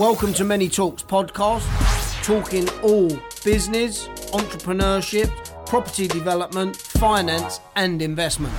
Welcome 0.00 0.32
to 0.32 0.44
Many 0.44 0.70
Talks 0.70 1.02
podcast, 1.02 2.24
talking 2.24 2.66
all 2.80 3.10
business, 3.44 4.08
entrepreneurship, 4.32 5.30
property 5.66 6.08
development, 6.08 6.74
finance, 6.74 7.60
and 7.76 8.00
investments. 8.00 8.56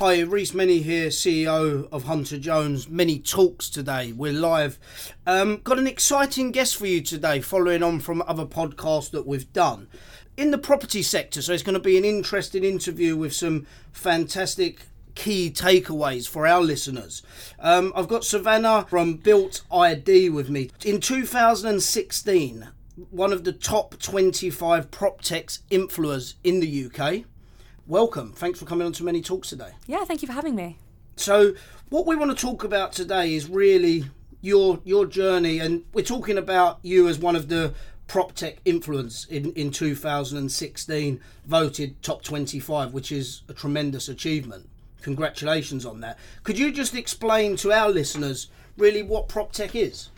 Hi, 0.00 0.22
Reese 0.22 0.52
Many 0.52 0.80
here, 0.80 1.10
CEO 1.10 1.88
of 1.92 2.02
Hunter 2.02 2.38
Jones. 2.38 2.88
Many 2.88 3.20
talks 3.20 3.70
today. 3.70 4.10
We're 4.10 4.32
live. 4.32 4.80
Um, 5.28 5.60
got 5.62 5.78
an 5.78 5.86
exciting 5.86 6.50
guest 6.50 6.74
for 6.74 6.88
you 6.88 7.02
today, 7.02 7.40
following 7.40 7.84
on 7.84 8.00
from 8.00 8.24
other 8.26 8.44
podcasts 8.44 9.12
that 9.12 9.28
we've 9.28 9.52
done 9.52 9.86
in 10.36 10.50
the 10.50 10.58
property 10.58 11.02
sector. 11.02 11.40
So 11.40 11.52
it's 11.52 11.62
going 11.62 11.74
to 11.74 11.78
be 11.78 11.96
an 11.98 12.04
interesting 12.04 12.64
interview 12.64 13.14
with 13.14 13.32
some 13.32 13.68
fantastic 13.92 14.86
key 15.14 15.50
takeaways 15.50 16.28
for 16.28 16.46
our 16.46 16.60
listeners. 16.60 17.22
Um, 17.58 17.92
I've 17.94 18.08
got 18.08 18.24
Savannah 18.24 18.86
from 18.88 19.14
Built 19.14 19.62
ID 19.72 20.30
with 20.30 20.50
me. 20.50 20.70
In 20.84 21.00
2016, 21.00 22.68
one 23.10 23.32
of 23.32 23.44
the 23.44 23.52
top 23.52 23.98
25 23.98 24.90
prop 24.90 25.20
tech 25.20 25.48
influencers 25.70 26.34
in 26.44 26.60
the 26.60 26.86
UK. 26.86 27.24
Welcome. 27.86 28.32
Thanks 28.32 28.58
for 28.58 28.64
coming 28.64 28.86
on 28.86 28.92
to 28.94 29.04
Many 29.04 29.20
Talks 29.20 29.48
today. 29.48 29.72
Yeah, 29.86 30.04
thank 30.04 30.22
you 30.22 30.26
for 30.26 30.32
having 30.32 30.54
me. 30.54 30.78
So, 31.16 31.54
what 31.90 32.06
we 32.06 32.16
want 32.16 32.36
to 32.36 32.36
talk 32.36 32.64
about 32.64 32.92
today 32.92 33.34
is 33.34 33.48
really 33.48 34.04
your 34.40 34.80
your 34.84 35.06
journey, 35.06 35.58
and 35.58 35.84
we're 35.92 36.04
talking 36.04 36.38
about 36.38 36.78
you 36.82 37.08
as 37.08 37.18
one 37.18 37.36
of 37.36 37.48
the 37.48 37.74
prop 38.06 38.34
tech 38.34 38.58
influence 38.64 39.24
in, 39.26 39.52
in 39.52 39.70
2016 39.70 41.20
voted 41.46 42.02
top 42.02 42.22
25 42.22 42.92
which 42.92 43.10
is 43.10 43.42
a 43.48 43.54
tremendous 43.54 44.10
achievement 44.10 44.68
congratulations 45.04 45.84
on 45.84 46.00
that 46.00 46.18
could 46.42 46.58
you 46.58 46.72
just 46.72 46.94
explain 46.94 47.56
to 47.56 47.70
our 47.70 47.90
listeners 47.90 48.48
really 48.76 49.02
what 49.02 49.28
prop 49.28 49.52
tech 49.52 49.76
is 49.76 50.08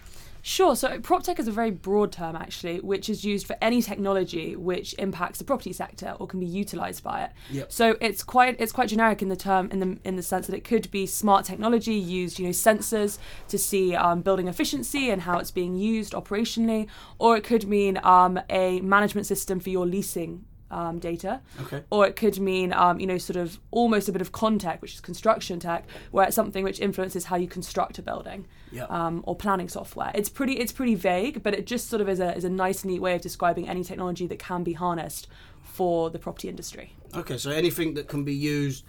Sure. 0.48 0.76
So 0.76 1.00
prop 1.00 1.24
tech 1.24 1.40
is 1.40 1.48
a 1.48 1.50
very 1.50 1.72
broad 1.72 2.12
term, 2.12 2.36
actually, 2.36 2.78
which 2.78 3.08
is 3.08 3.24
used 3.24 3.48
for 3.48 3.56
any 3.60 3.82
technology 3.82 4.54
which 4.54 4.94
impacts 4.96 5.40
the 5.40 5.44
property 5.44 5.72
sector 5.72 6.14
or 6.20 6.28
can 6.28 6.38
be 6.38 6.46
utilised 6.46 7.02
by 7.02 7.24
it. 7.24 7.32
Yep. 7.50 7.72
So 7.72 7.96
it's 8.00 8.22
quite 8.22 8.54
it's 8.60 8.70
quite 8.70 8.88
generic 8.88 9.22
in 9.22 9.28
the 9.28 9.34
term 9.34 9.68
in 9.72 9.80
the 9.80 9.98
in 10.04 10.14
the 10.14 10.22
sense 10.22 10.46
that 10.46 10.54
it 10.54 10.62
could 10.62 10.88
be 10.92 11.04
smart 11.04 11.46
technology 11.46 11.96
used, 11.96 12.38
you 12.38 12.44
know, 12.44 12.52
sensors 12.52 13.18
to 13.48 13.58
see 13.58 13.96
um, 13.96 14.22
building 14.22 14.46
efficiency 14.46 15.10
and 15.10 15.22
how 15.22 15.40
it's 15.40 15.50
being 15.50 15.74
used 15.74 16.12
operationally, 16.12 16.86
or 17.18 17.36
it 17.36 17.42
could 17.42 17.66
mean 17.66 17.98
um, 18.04 18.38
a 18.48 18.80
management 18.82 19.26
system 19.26 19.58
for 19.58 19.70
your 19.70 19.84
leasing 19.84 20.44
um, 20.70 20.98
data. 20.98 21.40
Okay. 21.62 21.82
Or 21.90 22.06
it 22.06 22.16
could 22.16 22.38
mean, 22.38 22.72
um, 22.72 23.00
you 23.00 23.06
know, 23.06 23.18
sort 23.18 23.36
of 23.36 23.58
almost 23.70 24.08
a 24.08 24.12
bit 24.12 24.20
of 24.20 24.32
contech, 24.32 24.80
which 24.80 24.94
is 24.94 25.00
construction 25.00 25.60
tech, 25.60 25.86
where 26.10 26.26
it's 26.26 26.36
something 26.36 26.64
which 26.64 26.80
influences 26.80 27.24
how 27.26 27.36
you 27.36 27.48
construct 27.48 27.98
a 27.98 28.02
building. 28.02 28.46
Yeah. 28.72 28.84
Um, 28.84 29.22
or 29.26 29.36
planning 29.36 29.68
software. 29.68 30.10
It's 30.12 30.28
pretty 30.28 30.54
it's 30.54 30.72
pretty 30.72 30.96
vague, 30.96 31.42
but 31.44 31.54
it 31.54 31.66
just 31.66 31.88
sort 31.88 32.02
of 32.02 32.08
is 32.08 32.18
a 32.18 32.36
is 32.36 32.44
a 32.44 32.50
nice 32.50 32.84
neat 32.84 33.00
way 33.00 33.14
of 33.14 33.22
describing 33.22 33.68
any 33.68 33.84
technology 33.84 34.26
that 34.26 34.40
can 34.40 34.64
be 34.64 34.72
harnessed 34.72 35.28
for 35.62 36.10
the 36.10 36.18
property 36.18 36.48
industry. 36.48 36.92
Okay, 37.14 37.38
so 37.38 37.50
anything 37.50 37.94
that 37.94 38.08
can 38.08 38.24
be 38.24 38.34
used 38.34 38.84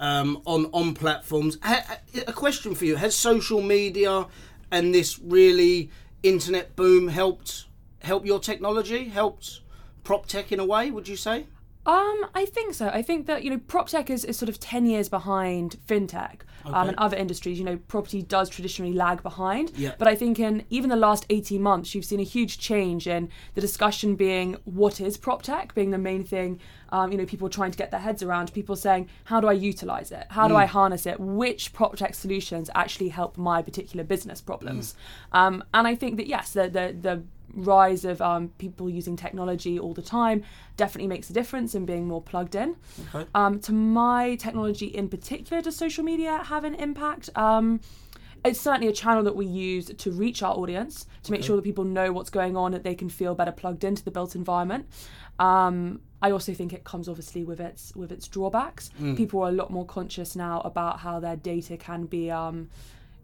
um, 0.00 0.42
on 0.44 0.66
on 0.72 0.92
platforms. 0.92 1.56
Ha- 1.62 1.98
a 2.26 2.32
question 2.32 2.74
for 2.74 2.84
you: 2.84 2.96
Has 2.96 3.16
social 3.16 3.62
media 3.62 4.26
and 4.70 4.94
this 4.94 5.18
really 5.18 5.90
internet 6.22 6.76
boom 6.76 7.08
helped 7.08 7.66
help 8.00 8.26
your 8.26 8.38
technology? 8.38 9.08
Helped 9.08 9.60
prop 10.04 10.26
tech 10.26 10.52
in 10.52 10.60
a 10.60 10.64
way? 10.64 10.90
Would 10.90 11.08
you 11.08 11.16
say? 11.16 11.46
Um, 11.84 12.26
I 12.32 12.44
think 12.44 12.74
so. 12.74 12.88
I 12.88 13.02
think 13.02 13.26
that 13.26 13.42
you 13.42 13.50
know, 13.50 13.58
prop 13.58 13.88
tech 13.88 14.08
is, 14.08 14.24
is 14.24 14.36
sort 14.36 14.48
of 14.48 14.60
ten 14.60 14.86
years 14.86 15.08
behind 15.08 15.76
fintech 15.88 16.42
um, 16.64 16.90
and 16.90 16.96
other 16.96 17.16
industries. 17.16 17.58
You 17.58 17.64
know, 17.64 17.76
property 17.76 18.22
does 18.22 18.48
traditionally 18.48 18.92
lag 18.92 19.20
behind. 19.22 19.72
Yeah. 19.76 19.94
But 19.98 20.06
I 20.06 20.14
think 20.14 20.38
in 20.38 20.64
even 20.70 20.90
the 20.90 20.96
last 20.96 21.26
eighteen 21.28 21.60
months, 21.60 21.92
you've 21.92 22.04
seen 22.04 22.20
a 22.20 22.24
huge 22.24 22.58
change 22.58 23.08
in 23.08 23.28
the 23.54 23.60
discussion 23.60 24.14
being 24.14 24.56
what 24.64 25.00
is 25.00 25.16
prop 25.16 25.42
tech 25.42 25.74
being 25.74 25.90
the 25.90 25.98
main 25.98 26.22
thing. 26.22 26.60
Um, 26.90 27.10
you 27.10 27.18
know, 27.18 27.26
people 27.26 27.48
trying 27.48 27.72
to 27.72 27.78
get 27.78 27.90
their 27.90 28.00
heads 28.00 28.22
around. 28.22 28.52
People 28.52 28.76
saying, 28.76 29.08
how 29.24 29.40
do 29.40 29.48
I 29.48 29.52
utilize 29.52 30.12
it? 30.12 30.26
How 30.30 30.46
do 30.46 30.54
I 30.54 30.66
harness 30.66 31.06
it? 31.06 31.18
Which 31.18 31.72
prop 31.72 31.96
tech 31.96 32.14
solutions 32.14 32.70
actually 32.76 33.08
help 33.08 33.36
my 33.36 33.60
particular 33.60 34.04
business 34.04 34.40
problems? 34.40 34.94
Um, 35.32 35.64
and 35.74 35.88
I 35.88 35.96
think 35.96 36.16
that 36.18 36.28
yes, 36.28 36.52
the 36.52 36.68
the 36.68 36.96
the 37.00 37.22
rise 37.54 38.04
of 38.04 38.20
um, 38.20 38.48
people 38.58 38.88
using 38.88 39.16
technology 39.16 39.78
all 39.78 39.94
the 39.94 40.02
time 40.02 40.42
definitely 40.76 41.08
makes 41.08 41.30
a 41.30 41.32
difference 41.32 41.74
in 41.74 41.84
being 41.84 42.06
more 42.06 42.22
plugged 42.22 42.54
in. 42.54 42.76
Okay. 43.14 43.28
Um, 43.34 43.60
to 43.60 43.72
my 43.72 44.36
technology 44.36 44.86
in 44.86 45.08
particular, 45.08 45.62
does 45.62 45.76
social 45.76 46.04
media 46.04 46.38
have 46.44 46.64
an 46.64 46.74
impact? 46.74 47.30
Um, 47.36 47.80
it's 48.44 48.60
certainly 48.60 48.88
a 48.88 48.92
channel 48.92 49.22
that 49.22 49.36
we 49.36 49.46
use 49.46 49.86
to 49.86 50.10
reach 50.10 50.42
our 50.42 50.54
audience 50.54 51.06
to 51.22 51.30
make 51.32 51.44
sure 51.44 51.54
that 51.54 51.62
people 51.62 51.84
know 51.84 52.10
what's 52.10 52.30
going 52.30 52.56
on, 52.56 52.72
that 52.72 52.82
they 52.82 52.94
can 52.94 53.08
feel 53.08 53.34
better 53.34 53.52
plugged 53.52 53.84
into 53.84 54.02
the 54.02 54.10
built 54.10 54.34
environment. 54.34 54.86
Um, 55.38 56.00
I 56.20 56.32
also 56.32 56.52
think 56.52 56.72
it 56.72 56.84
comes 56.84 57.08
obviously 57.08 57.44
with 57.44 57.60
its 57.60 57.94
with 57.94 58.10
its 58.10 58.26
drawbacks. 58.28 58.90
People 59.16 59.42
are 59.42 59.48
a 59.48 59.52
lot 59.52 59.70
more 59.70 59.86
conscious 59.86 60.34
now 60.34 60.60
about 60.60 61.00
how 61.00 61.20
their 61.20 61.36
data 61.36 61.76
can 61.76 62.06
be 62.06 62.30
um, 62.30 62.68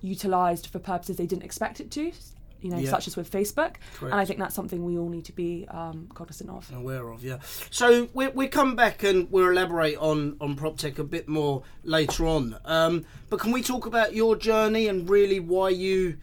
utilized 0.00 0.68
for 0.68 0.78
purposes 0.78 1.16
they 1.16 1.26
didn't 1.26 1.44
expect 1.44 1.80
it 1.80 1.90
to. 1.92 2.12
You 2.60 2.70
know, 2.70 2.78
Yeah. 2.78 2.90
such 2.90 3.06
as 3.06 3.16
with 3.16 3.30
Facebook, 3.30 3.74
and 4.00 4.14
I 4.14 4.24
think 4.24 4.38
that's 4.40 4.54
something 4.54 4.84
we 4.84 4.98
all 4.98 5.08
need 5.08 5.24
to 5.26 5.32
be 5.32 5.66
um, 5.70 6.08
cognizant 6.14 6.50
of. 6.50 6.70
aware 6.74 7.08
of, 7.10 7.22
yeah. 7.24 7.38
So 7.70 8.08
we 8.14 8.28
we 8.28 8.48
come 8.48 8.74
back 8.74 9.02
and 9.04 9.30
we'll 9.30 9.50
elaborate 9.50 9.96
on 9.98 10.36
on 10.40 10.56
prop 10.56 10.76
tech 10.76 10.98
a 10.98 11.04
bit 11.04 11.28
more 11.28 11.62
later 11.84 12.26
on. 12.26 12.56
Um, 12.64 13.04
but 13.30 13.38
can 13.40 13.52
we 13.52 13.62
talk 13.62 13.86
about 13.86 14.14
your 14.14 14.34
journey 14.36 14.88
and 14.88 15.08
really 15.08 15.38
why 15.40 15.68
you 15.70 16.16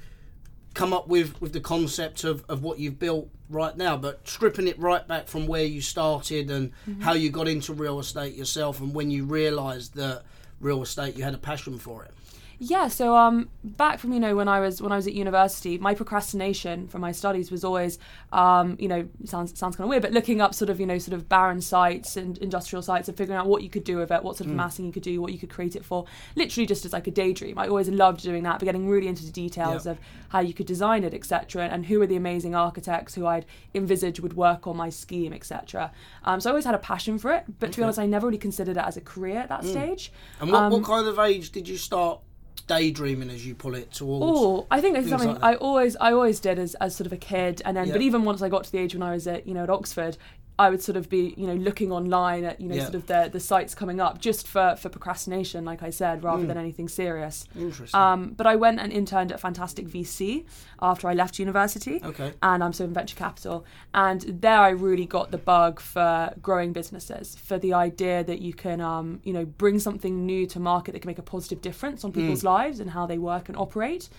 come 0.73 0.91
up 0.91 1.07
with 1.07 1.39
with 1.41 1.53
the 1.53 1.61
concept 1.61 2.23
of 2.25 2.43
of 2.49 2.61
what 2.63 2.79
you've 2.79 2.99
built 2.99 3.29
right 3.49 3.77
now, 3.77 3.95
but 3.95 4.27
stripping 4.27 4.67
it 4.67 4.77
right 4.79 5.07
back 5.07 5.27
from 5.27 5.45
where 5.47 5.63
you 5.63 5.79
started 5.79 6.49
and 6.51 6.71
how 6.99 7.13
you 7.13 7.29
got 7.29 7.47
into 7.47 7.73
real 7.73 7.99
estate 7.99 8.35
yourself 8.35 8.81
and 8.81 8.93
when 8.93 9.09
you 9.11 9.23
realised 9.23 9.95
that 9.95 10.23
real 10.59 10.81
estate 10.81 11.15
you 11.15 11.23
had 11.23 11.33
a 11.33 11.37
passion 11.37 11.77
for 11.77 12.03
it. 12.03 12.11
Yeah, 12.59 12.87
so 12.87 13.15
um, 13.15 13.49
back 13.63 13.99
from 13.99 14.13
you 14.13 14.19
know 14.19 14.35
when 14.35 14.47
I 14.47 14.59
was 14.59 14.81
when 14.81 14.91
I 14.91 14.95
was 14.95 15.07
at 15.07 15.13
university, 15.13 15.77
my 15.77 15.93
procrastination 15.93 16.87
for 16.87 16.99
my 16.99 17.11
studies 17.11 17.51
was 17.51 17.63
always, 17.63 17.99
um, 18.31 18.77
you 18.79 18.87
know, 18.87 19.07
sounds 19.25 19.57
sounds 19.57 19.75
kind 19.75 19.85
of 19.85 19.89
weird, 19.89 20.01
but 20.01 20.11
looking 20.13 20.41
up 20.41 20.53
sort 20.53 20.69
of 20.69 20.79
you 20.79 20.85
know 20.85 20.97
sort 20.97 21.13
of 21.13 21.27
barren 21.27 21.61
sites 21.61 22.15
and 22.17 22.37
industrial 22.39 22.81
sites 22.81 23.07
and 23.09 23.17
figuring 23.17 23.37
out 23.39 23.47
what 23.47 23.61
you 23.63 23.69
could 23.69 23.83
do 23.83 23.97
with 23.97 24.11
it, 24.11 24.23
what 24.23 24.37
sort 24.37 24.49
of 24.49 24.55
massing 24.55 24.85
you 24.85 24.91
could 24.91 25.03
do, 25.03 25.21
what 25.21 25.33
you 25.33 25.39
could 25.39 25.49
create 25.49 25.75
it 25.75 25.83
for, 25.83 26.05
literally 26.35 26.65
just 26.65 26.85
as 26.85 26.93
like 26.93 27.07
a 27.07 27.11
daydream. 27.11 27.57
I 27.57 27.67
always 27.67 27.89
loved 27.89 28.21
doing 28.23 28.43
that, 28.43 28.59
but 28.59 28.65
getting 28.65 28.87
really 28.87 29.07
into 29.07 29.25
the 29.25 29.31
details 29.31 29.85
Yeah. 29.85 29.93
of 29.93 29.99
how 30.29 30.39
you 30.39 30.53
could 30.53 30.65
design 30.67 31.03
it, 31.03 31.13
etc., 31.13 31.65
and 31.65 31.85
who 31.85 32.01
are 32.01 32.07
the 32.07 32.15
amazing 32.15 32.55
architects 32.55 33.15
who 33.15 33.25
I'd 33.25 33.45
envisage 33.73 34.19
would 34.19 34.33
work 34.33 34.65
on 34.67 34.77
my 34.77 34.89
scheme, 34.89 35.33
etc. 35.33 35.91
Um, 36.23 36.39
so 36.39 36.49
I 36.49 36.51
always 36.51 36.65
had 36.65 36.75
a 36.75 36.79
passion 36.79 37.17
for 37.17 37.31
it, 37.33 37.43
but 37.59 37.71
to 37.71 37.77
be 37.77 37.83
honest, 37.83 37.99
I 37.99 38.05
never 38.05 38.27
really 38.27 38.37
considered 38.37 38.77
it 38.77 38.83
as 38.83 38.97
a 38.97 39.01
career 39.01 39.37
at 39.39 39.49
that 39.49 39.63
stage. 39.65 40.11
And 40.39 40.51
what, 40.51 40.63
Um, 40.63 40.71
what 40.71 40.83
kind 40.83 41.07
of 41.07 41.19
age 41.19 41.51
did 41.51 41.67
you 41.67 41.77
start 41.77 42.19
daydreaming, 42.67 43.29
as 43.29 43.45
you 43.45 43.55
pull 43.55 43.75
it, 43.75 43.91
towards? 43.91 44.25
Oh, 44.25 44.67
I 44.71 44.81
think 44.81 44.97
it's 44.97 45.09
something 45.09 45.33
like. 45.33 45.43
I 45.43 45.55
always 45.55 45.95
I 45.97 46.11
always 46.11 46.39
did 46.39 46.59
as, 46.59 46.75
as 46.75 46.95
sort 46.95 47.05
of 47.07 47.13
a 47.13 47.17
kid, 47.17 47.61
and 47.65 47.75
then 47.75 47.91
but 47.91 48.01
even 48.01 48.23
once 48.23 48.41
I 48.41 48.49
got 48.49 48.63
to 48.65 48.71
the 48.71 48.79
age 48.79 48.93
when 48.93 49.03
I 49.03 49.13
was 49.13 49.27
at 49.27 49.47
you 49.47 49.53
know 49.53 49.63
at 49.63 49.69
Oxford, 49.69 50.17
I 50.57 50.69
would 50.69 50.81
sort 50.81 50.95
of 50.95 51.09
be 51.09 51.33
you 51.37 51.47
know 51.47 51.53
looking 51.55 51.91
online 51.91 52.45
at 52.45 52.61
you 52.61 52.69
know 52.69 52.75
Yeah. 52.75 52.83
sort 52.83 52.95
of 52.95 53.07
the 53.07 53.29
the 53.31 53.39
sites 53.39 53.75
coming 53.75 53.99
up 53.99 54.21
just 54.21 54.47
for 54.47 54.75
for 54.77 54.89
procrastination, 54.89 55.65
like 55.65 55.83
I 55.83 55.89
said, 55.89 56.23
rather 56.23 56.45
than 56.45 56.57
anything 56.57 56.87
serious. 56.87 57.45
Interesting. 57.57 57.99
Um, 57.99 58.33
but 58.37 58.47
I 58.47 58.55
went 58.55 58.79
and 58.79 58.91
interned 58.93 59.31
at 59.31 59.39
Fantastic 59.39 59.87
VC 59.87 60.45
after 60.81 61.07
I 61.09 61.13
left 61.13 61.39
university. 61.39 62.01
Okay. 62.03 62.33
And 62.41 62.63
I'm 62.63 62.73
so 62.73 62.83
in 62.85 62.93
venture 62.93 63.15
capital. 63.17 63.65
And 63.93 64.21
there 64.21 64.59
I 64.59 64.69
really 64.69 65.05
got 65.05 65.31
the 65.31 65.37
bug 65.37 65.79
for 65.79 66.33
growing 66.41 66.71
businesses, 66.73 67.35
for 67.35 67.57
the 67.57 67.73
idea 67.73 68.23
that 68.23 68.39
you 68.39 68.53
can, 68.53 68.79
um, 68.81 69.19
you 69.23 69.33
know, 69.33 69.45
bring 69.45 69.79
something 69.79 70.25
new 70.25 70.45
to 70.47 70.59
market 70.59 70.91
that 70.93 71.01
can 71.01 71.09
make 71.09 71.19
a 71.19 71.23
positive 71.35 71.61
difference 71.61 72.03
on 72.05 72.11
people's 72.11 72.43
lives 72.43 72.79
and 72.79 72.91
how 72.91 73.05
they 73.05 73.17
work 73.17 73.49
and 73.49 73.57
operate. 73.57 74.09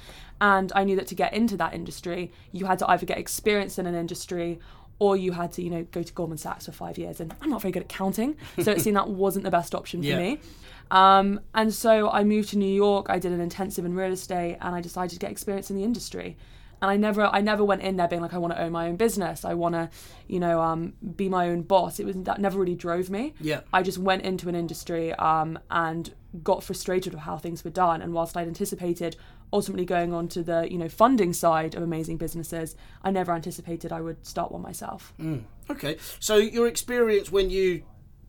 And 0.41 0.71
I 0.75 0.85
knew 0.85 0.97
that 0.97 1.07
to 1.09 1.15
get 1.15 1.33
into 1.33 1.57
that 1.57 1.73
industry, 1.73 2.31
you 2.53 2.67
had 2.67 2.79
to 2.81 2.91
either 2.91 3.07
get 3.07 3.17
experience 3.19 3.79
in 3.79 3.87
an 3.87 3.95
industry 3.95 4.59
or 4.99 5.17
you 5.17 5.33
had 5.33 5.53
to, 5.53 5.63
you 5.63 5.71
know, 5.71 5.85
go 5.91 6.03
to 6.03 6.13
Goldman 6.13 6.39
Sachs 6.39 6.67
for 6.67 6.73
five 6.73 6.97
years. 6.99 7.21
And 7.21 7.35
I'm 7.43 7.51
not 7.51 7.61
very 7.63 7.73
good 7.73 7.83
at 7.83 7.89
counting, 7.89 8.37
so 8.63 8.71
it 8.73 8.81
seemed 8.81 8.97
that 8.97 9.09
wasn't 9.09 9.45
the 9.45 9.51
best 9.51 9.75
option 9.75 10.01
for 10.01 10.09
Yeah. 10.09 10.19
me. 10.19 10.39
Um, 10.91 11.41
and 11.55 11.75
so 11.75 12.09
I 12.11 12.25
moved 12.25 12.51
to 12.51 12.59
New 12.59 12.73
York. 12.73 13.07
I 13.11 13.19
did 13.19 13.33
an 13.33 13.41
intensive 13.41 13.85
in 13.85 13.95
real 13.95 14.13
estate, 14.13 14.57
and 14.61 14.75
I 14.75 14.81
decided 14.81 15.11
to 15.15 15.19
get 15.19 15.31
experience 15.31 15.71
in 15.71 15.77
the 15.77 15.85
industry. 15.85 16.37
And 16.81 16.91
I 16.91 16.97
never, 16.97 17.25
I 17.27 17.41
never 17.41 17.65
went 17.65 17.81
in 17.83 17.97
there 17.97 18.07
being 18.07 18.21
like, 18.21 18.35
I 18.35 18.39
want 18.39 18.53
to 18.55 18.61
own 18.61 18.71
my 18.71 18.87
own 18.89 18.97
business. 18.97 19.45
I 19.47 19.55
want 19.55 19.75
to, 19.75 19.89
you 20.29 20.39
know, 20.39 20.61
um, 20.61 20.93
be 21.17 21.27
my 21.29 21.49
own 21.49 21.63
boss. 21.63 21.99
It 21.99 22.05
was 22.05 22.17
that 22.25 22.39
never 22.39 22.59
really 22.59 22.75
drove 22.75 23.09
me. 23.09 23.33
Yeah. 23.41 23.61
I 23.73 23.83
just 23.83 23.97
went 23.99 24.23
into 24.23 24.49
an 24.51 24.55
industry 24.55 25.13
um, 25.15 25.59
and 25.71 26.13
got 26.43 26.63
frustrated 26.63 27.15
with 27.15 27.23
how 27.23 27.39
things 27.39 27.65
were 27.65 27.71
done. 27.71 28.03
And 28.03 28.13
whilst 28.13 28.37
I'd 28.37 28.47
anticipated 28.47 29.17
ultimately 29.53 29.85
going 29.85 30.13
on 30.13 30.29
to 30.29 30.43
the, 30.43 30.69
you 30.71 30.79
know, 30.79 30.89
funding 30.89 31.33
side 31.33 31.75
of 31.75 31.83
amazing 31.83 32.17
businesses, 32.17 32.77
I 33.03 33.11
never 33.11 33.33
anticipated 33.33 33.93
I 33.93 34.01
would 34.01 34.27
start 34.27 34.53
one 34.53 34.63
myself. 34.63 35.13
Okay, 35.71 35.97
so 36.21 36.37
your 36.37 36.67
experience 36.67 37.31
when 37.31 37.51
you 37.51 37.83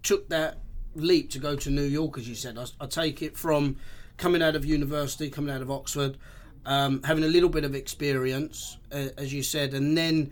took 0.04 0.30
that 0.30 0.58
leap 0.96 1.30
to 1.32 1.40
go 1.40 1.56
to 1.56 1.70
New 1.70 1.84
York, 1.84 2.18
as 2.18 2.28
you 2.28 2.36
said, 2.36 2.58
I, 2.58 2.66
I 2.80 2.88
take 2.88 3.22
it 3.22 3.38
from 3.38 3.78
coming 4.18 4.42
out 4.42 4.56
of 4.56 4.66
university, 4.66 5.30
coming 5.30 5.54
out 5.54 5.62
of 5.62 5.70
Oxford, 5.70 6.18
um, 6.66 7.02
having 7.04 7.24
a 7.24 7.28
little 7.28 7.50
bit 7.50 7.64
of 7.64 7.76
experience, 7.76 8.78
uh, 8.92 9.08
as 9.18 9.34
you 9.34 9.44
said, 9.44 9.74
and 9.74 9.98
then 9.98 10.32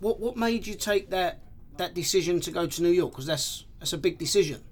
what 0.00 0.20
what 0.20 0.36
made 0.36 0.66
you 0.66 0.74
take 0.74 1.10
that 1.10 1.40
that 1.76 1.94
decision 1.94 2.40
to 2.40 2.50
go 2.50 2.66
to 2.66 2.82
New 2.82 2.90
York? 2.90 3.12
Because 3.12 3.26
that's 3.26 3.64
that's 3.78 3.92
a 3.92 3.98
big 3.98 4.18
decision. 4.18 4.62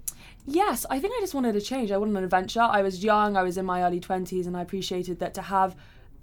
Yes, 0.45 0.85
I 0.89 0.99
think 0.99 1.13
I 1.17 1.21
just 1.21 1.33
wanted 1.33 1.55
a 1.55 1.61
change. 1.61 1.91
I 1.91 1.97
wanted 1.97 2.17
an 2.17 2.23
adventure. 2.23 2.61
I 2.61 2.81
was 2.81 3.03
young, 3.03 3.37
I 3.37 3.43
was 3.43 3.57
in 3.57 3.65
my 3.65 3.83
early 3.83 3.99
20s, 3.99 4.45
and 4.45 4.57
I 4.57 4.61
appreciated 4.61 5.19
that 5.19 5.33
to 5.35 5.41
have 5.41 5.75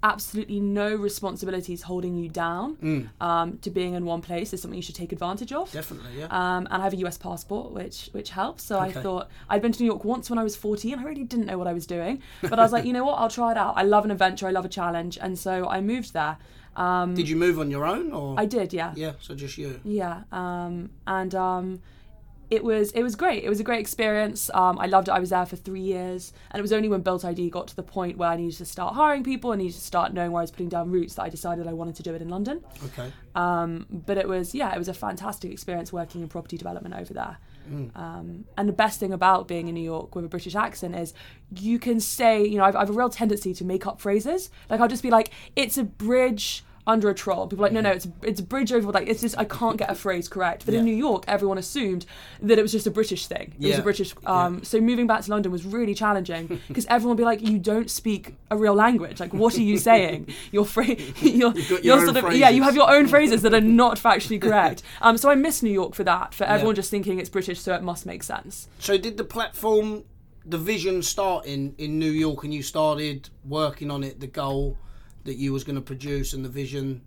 absolutely 0.03 0.59
no 0.59 0.95
responsibilities 0.95 1.83
holding 1.83 2.15
you 2.15 2.27
down 2.27 3.09
um, 3.21 3.57
to 3.59 3.69
being 3.69 3.93
in 3.93 4.03
one 4.03 4.21
place 4.21 4.51
is 4.51 4.61
something 4.61 4.75
you 4.75 4.81
should 4.81 4.95
take 4.95 5.11
advantage 5.11 5.53
of. 5.53 5.71
Definitely, 5.71 6.09
yeah. 6.17 6.25
Um, 6.25 6.67
and 6.71 6.81
I 6.81 6.83
have 6.83 6.93
a 6.93 6.97
US 6.97 7.17
passport, 7.17 7.71
which 7.71 8.09
which 8.11 8.31
helps. 8.31 8.63
So 8.63 8.79
I 8.79 8.91
thought 8.91 9.29
I'd 9.49 9.61
been 9.61 9.71
to 9.71 9.79
New 9.79 9.87
York 9.87 10.03
once 10.03 10.29
when 10.29 10.39
I 10.39 10.43
was 10.43 10.55
14. 10.55 10.99
I 10.99 11.03
really 11.03 11.23
didn't 11.23 11.45
know 11.45 11.57
what 11.57 11.67
I 11.67 11.73
was 11.73 11.85
doing, 11.85 12.21
but 12.41 12.57
I 12.57 12.63
was 12.63 12.71
like, 12.71 12.85
you 12.89 12.93
know 12.93 13.05
what? 13.05 13.15
I'll 13.19 13.29
try 13.29 13.51
it 13.51 13.57
out. 13.57 13.73
I 13.77 13.83
love 13.83 14.05
an 14.05 14.11
adventure. 14.11 14.47
I 14.47 14.51
love 14.51 14.65
a 14.65 14.69
challenge, 14.69 15.17
and 15.21 15.37
so 15.37 15.67
I 15.67 15.81
moved 15.81 16.13
there. 16.13 16.37
Um, 16.75 17.15
Did 17.15 17.27
you 17.27 17.35
move 17.35 17.59
on 17.59 17.69
your 17.69 17.85
own, 17.85 18.11
or 18.13 18.39
I 18.39 18.45
did, 18.45 18.71
yeah. 18.71 18.93
yeah? 18.95 19.13
So 19.19 19.35
just 19.35 19.57
you. 19.57 19.81
Yeah, 19.83 20.21
um, 20.31 20.89
and 21.05 21.35
um, 21.35 21.81
it 22.51 22.65
was 22.65 22.91
it 22.91 23.01
was 23.01 23.15
great. 23.15 23.45
It 23.45 23.49
was 23.49 23.61
a 23.61 23.63
great 23.63 23.79
experience. 23.79 24.51
Um, 24.53 24.77
I 24.77 24.85
loved 24.85 25.07
it. 25.07 25.11
I 25.11 25.19
was 25.19 25.29
there 25.29 25.45
for 25.45 25.55
three 25.55 25.81
years, 25.81 26.33
and 26.51 26.59
it 26.59 26.61
was 26.61 26.73
only 26.73 26.89
when 26.89 26.99
Built 26.99 27.23
ID 27.23 27.49
got 27.49 27.69
to 27.69 27.75
the 27.77 27.81
point 27.81 28.17
where 28.17 28.29
I 28.29 28.35
needed 28.35 28.57
to 28.57 28.65
start 28.65 28.93
hiring 28.93 29.23
people, 29.23 29.53
I 29.53 29.55
needed 29.55 29.75
to 29.75 29.81
start 29.81 30.13
knowing 30.13 30.31
where 30.33 30.41
I 30.41 30.43
was 30.43 30.51
putting 30.51 30.67
down 30.67 30.91
roots, 30.91 31.15
that 31.15 31.23
I 31.23 31.29
decided 31.29 31.65
I 31.65 31.73
wanted 31.73 31.95
to 31.95 32.03
do 32.03 32.13
it 32.13 32.21
in 32.21 32.27
London. 32.27 32.61
Okay. 32.87 33.11
Um, 33.35 33.87
but 33.89 34.17
it 34.17 34.27
was 34.27 34.53
yeah, 34.53 34.75
it 34.75 34.77
was 34.77 34.89
a 34.89 34.93
fantastic 34.93 35.49
experience 35.49 35.93
working 35.93 36.21
in 36.21 36.27
property 36.27 36.57
development 36.57 36.93
over 36.93 37.13
there. 37.13 37.37
Um, 37.95 38.45
and 38.57 38.67
the 38.67 38.73
best 38.73 38.99
thing 38.99 39.13
about 39.13 39.47
being 39.47 39.69
in 39.69 39.75
New 39.75 39.83
York 39.83 40.13
with 40.13 40.25
a 40.25 40.27
British 40.27 40.55
accent 40.55 40.93
is 40.93 41.13
you 41.55 41.79
can 41.79 42.01
say, 42.01 42.45
you 42.45 42.57
know, 42.57 42.65
I've, 42.65 42.75
I 42.75 42.79
have 42.79 42.89
a 42.89 42.93
real 42.93 43.09
tendency 43.09 43.53
to 43.53 43.63
make 43.63 43.87
up 43.87 44.01
phrases. 44.01 44.49
Like 44.69 44.81
I'll 44.81 44.89
just 44.89 45.03
be 45.03 45.09
like, 45.11 45.31
"It's 45.55 45.77
a 45.77 45.83
bridge." 45.83 46.65
Under 46.87 47.09
a 47.09 47.13
troll, 47.13 47.47
people 47.47 47.63
are 47.63 47.67
like 47.67 47.73
no, 47.73 47.81
no, 47.81 47.91
it's 47.91 48.07
it's 48.23 48.39
a 48.39 48.43
bridge 48.43 48.73
over. 48.73 48.91
Like 48.91 49.07
it's 49.07 49.21
just 49.21 49.37
I 49.37 49.45
can't 49.45 49.77
get 49.77 49.91
a 49.91 49.95
phrase 49.95 50.27
correct. 50.27 50.65
But 50.65 50.73
in 50.73 50.83
New 50.83 50.95
York, 50.95 51.23
everyone 51.27 51.57
assumed 51.59 52.05
that 52.41 52.57
it 52.57 52.61
was 52.63 52.71
just 52.71 52.87
a 52.87 52.91
British 52.91 53.27
thing. 53.27 53.53
It 53.59 53.67
was 53.67 53.77
a 53.79 53.81
British. 53.83 54.13
Um, 54.25 54.63
So 54.63 54.81
moving 54.81 55.05
back 55.07 55.21
to 55.23 55.29
London 55.31 55.51
was 55.51 55.63
really 55.65 55.93
challenging 55.93 56.59
because 56.67 56.85
everyone 56.87 57.15
would 57.17 57.21
be 57.21 57.25
like, 57.25 57.41
you 57.41 57.59
don't 57.59 57.89
speak 57.89 58.35
a 58.49 58.57
real 58.57 58.73
language. 58.73 59.19
Like 59.19 59.33
what 59.33 59.55
are 59.57 59.61
you 59.61 59.77
saying? 59.77 60.27
Your 60.51 60.65
phrase, 60.65 60.99
your, 61.21 61.55
your 61.55 61.79
your 61.81 62.05
sort 62.05 62.17
of 62.17 62.33
yeah, 62.33 62.49
you 62.49 62.63
have 62.63 62.75
your 62.75 62.89
own 62.91 63.07
phrases 63.07 63.41
that 63.43 63.53
are 63.53 63.61
not 63.61 63.97
factually 63.97 64.41
correct. 64.41 64.81
Um, 65.01 65.17
so 65.17 65.29
I 65.29 65.35
miss 65.35 65.61
New 65.61 65.71
York 65.71 65.93
for 65.95 66.03
that, 66.03 66.33
for 66.33 66.45
everyone 66.45 66.75
Yeah. 66.75 66.81
just 66.81 66.89
thinking 66.91 67.19
it's 67.19 67.29
British, 67.29 67.59
so 67.61 67.73
it 67.75 67.83
must 67.83 68.05
make 68.05 68.23
sense. 68.23 68.67
So 68.79 68.97
did 68.97 69.17
the 69.17 69.23
platform, 69.23 70.03
the 70.45 70.57
vision 70.57 71.01
start 71.03 71.45
in 71.45 71.75
in 71.77 71.99
New 71.99 72.11
York, 72.11 72.43
and 72.43 72.53
you 72.53 72.63
started 72.63 73.29
working 73.47 73.91
on 73.91 74.03
it, 74.03 74.19
the 74.19 74.27
goal 74.27 74.77
that 75.23 75.35
you 75.35 75.53
was 75.53 75.63
going 75.63 75.75
to 75.75 75.81
produce, 75.81 76.33
and 76.33 76.43
the 76.43 76.49
vision 76.49 77.01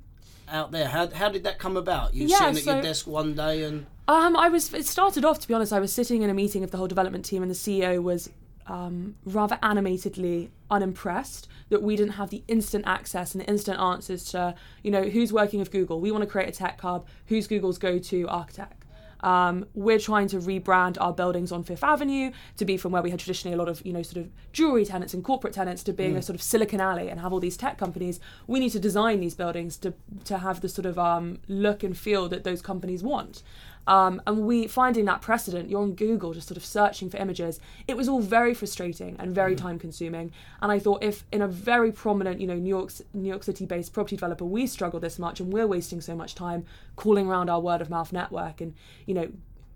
out 0.49 0.73
there. 0.73 0.89
How 0.89 1.09
how 1.11 1.29
did 1.29 1.45
that 1.45 1.59
come 1.59 1.77
about? 1.77 2.15
You 2.15 2.27
Yeah, 2.27 2.53
sitting 2.53 2.69
at 2.69 2.75
your 2.75 2.83
desk 2.83 3.07
one 3.07 3.35
day 3.35 3.65
and 3.65 3.87
Um, 4.07 4.37
I 4.37 4.49
was. 4.49 4.73
It 4.75 4.87
started 4.87 5.25
off, 5.25 5.41
to 5.41 5.49
be 5.49 5.55
honest. 5.55 5.73
I 5.73 5.81
was 5.81 5.93
sitting 5.93 6.23
in 6.23 6.31
a 6.31 6.35
meeting 6.35 6.63
of 6.65 6.71
the 6.71 6.77
whole 6.77 6.89
development 6.89 7.25
team, 7.25 7.43
and 7.43 7.51
the 7.51 7.57
CEO 7.57 8.03
was 8.03 8.31
um, 8.67 9.17
rather 9.25 9.59
animatedly 9.63 10.51
unimpressed 10.71 11.49
that 11.69 11.83
we 11.83 11.97
didn't 11.97 12.15
have 12.15 12.31
the 12.31 12.43
instant 12.49 12.85
access 12.87 13.35
and 13.35 13.43
the 13.43 13.49
instant 13.49 13.79
answers 13.79 14.25
to, 14.25 14.55
you 14.83 14.91
know, 14.91 15.05
who's 15.05 15.33
working 15.33 15.59
with 15.59 15.71
Google. 15.71 16.01
We 16.01 16.11
want 16.11 16.23
to 16.23 16.31
create 16.31 16.49
a 16.49 16.53
tech 16.53 16.81
hub. 16.81 17.07
Who's 17.27 17.47
Google's 17.47 17.79
go-to 17.79 18.29
architect? 18.29 18.84
Um, 19.25 19.65
we're 19.75 19.99
trying 19.99 20.29
to 20.29 20.39
rebrand 20.39 20.99
our 21.01 21.13
buildings 21.13 21.51
on 21.51 21.65
Fifth 21.65 21.83
Avenue 21.83 22.31
to 22.59 22.65
be 22.67 22.77
from 22.77 22.93
where 22.93 23.03
we 23.03 23.11
had 23.11 23.19
traditionally 23.19 23.55
a 23.55 23.59
lot 23.59 23.71
of, 23.71 23.85
you 23.85 23.93
know, 23.93 24.03
sort 24.03 24.19
of 24.19 24.31
jewelry 24.53 24.85
tenants 24.85 25.15
and 25.15 25.25
corporate 25.25 25.55
tenants 25.55 25.83
to 25.85 25.95
being 25.95 26.15
a 26.15 26.23
sort 26.23 26.35
of 26.35 26.43
Silicon 26.43 26.79
Alley 26.79 27.09
and 27.09 27.21
have 27.21 27.33
all 27.33 27.41
these 27.41 27.57
tech 27.57 27.79
companies. 27.79 28.21
We 28.47 28.61
need 28.61 28.71
to 28.71 28.79
design 28.79 29.21
these 29.21 29.35
buildings 29.35 29.79
to 29.79 29.95
to 30.25 30.39
have 30.39 30.61
the 30.61 30.69
sort 30.69 30.85
of 30.85 30.99
um, 30.99 31.39
look 31.49 31.83
and 31.83 31.97
feel 31.97 32.29
that 32.29 32.45
those 32.45 32.61
companies 32.61 33.03
want. 33.03 33.43
Um, 33.87 34.23
and 34.27 34.47
we 34.47 34.67
finding 34.67 35.05
that 35.07 35.21
precedent, 35.21 35.69
you're 35.69 35.83
on 35.83 35.93
Google 35.93 36.33
just 36.33 36.49
sort 36.49 36.57
of 36.57 36.65
searching 36.65 37.11
for 37.11 37.19
images. 37.19 37.61
It 37.87 37.97
was 37.97 38.09
all 38.09 38.21
very 38.21 38.55
frustrating 38.55 39.17
and 39.19 39.35
very 39.35 39.55
time 39.55 39.79
consuming. 39.79 40.33
And 40.63 40.73
I 40.73 40.79
thought 40.79 41.03
if 41.03 41.25
in 41.33 41.43
a 41.43 41.49
very 41.49 41.93
prominent, 41.93 42.41
you 42.41 42.47
know, 42.47 42.55
New 42.55 42.69
York 42.69 42.93
New 43.13 43.29
York 43.29 43.43
City 43.43 43.67
based 43.67 43.93
property 43.93 44.17
developer 44.17 44.45
we 44.45 44.67
struggle 44.67 45.01
this 45.01 45.19
much 45.19 45.41
and 45.41 45.53
we're 45.53 45.67
wasting 45.67 46.01
so 46.01 46.15
much 46.15 46.35
time 46.35 46.65
calling 46.97 47.27
around 47.27 47.51
our 47.51 47.61
word 47.61 47.81
of 47.81 47.91
mouth 47.91 48.13
network 48.13 48.61
and 48.61 48.75
you 49.07 49.15
know 49.15 49.29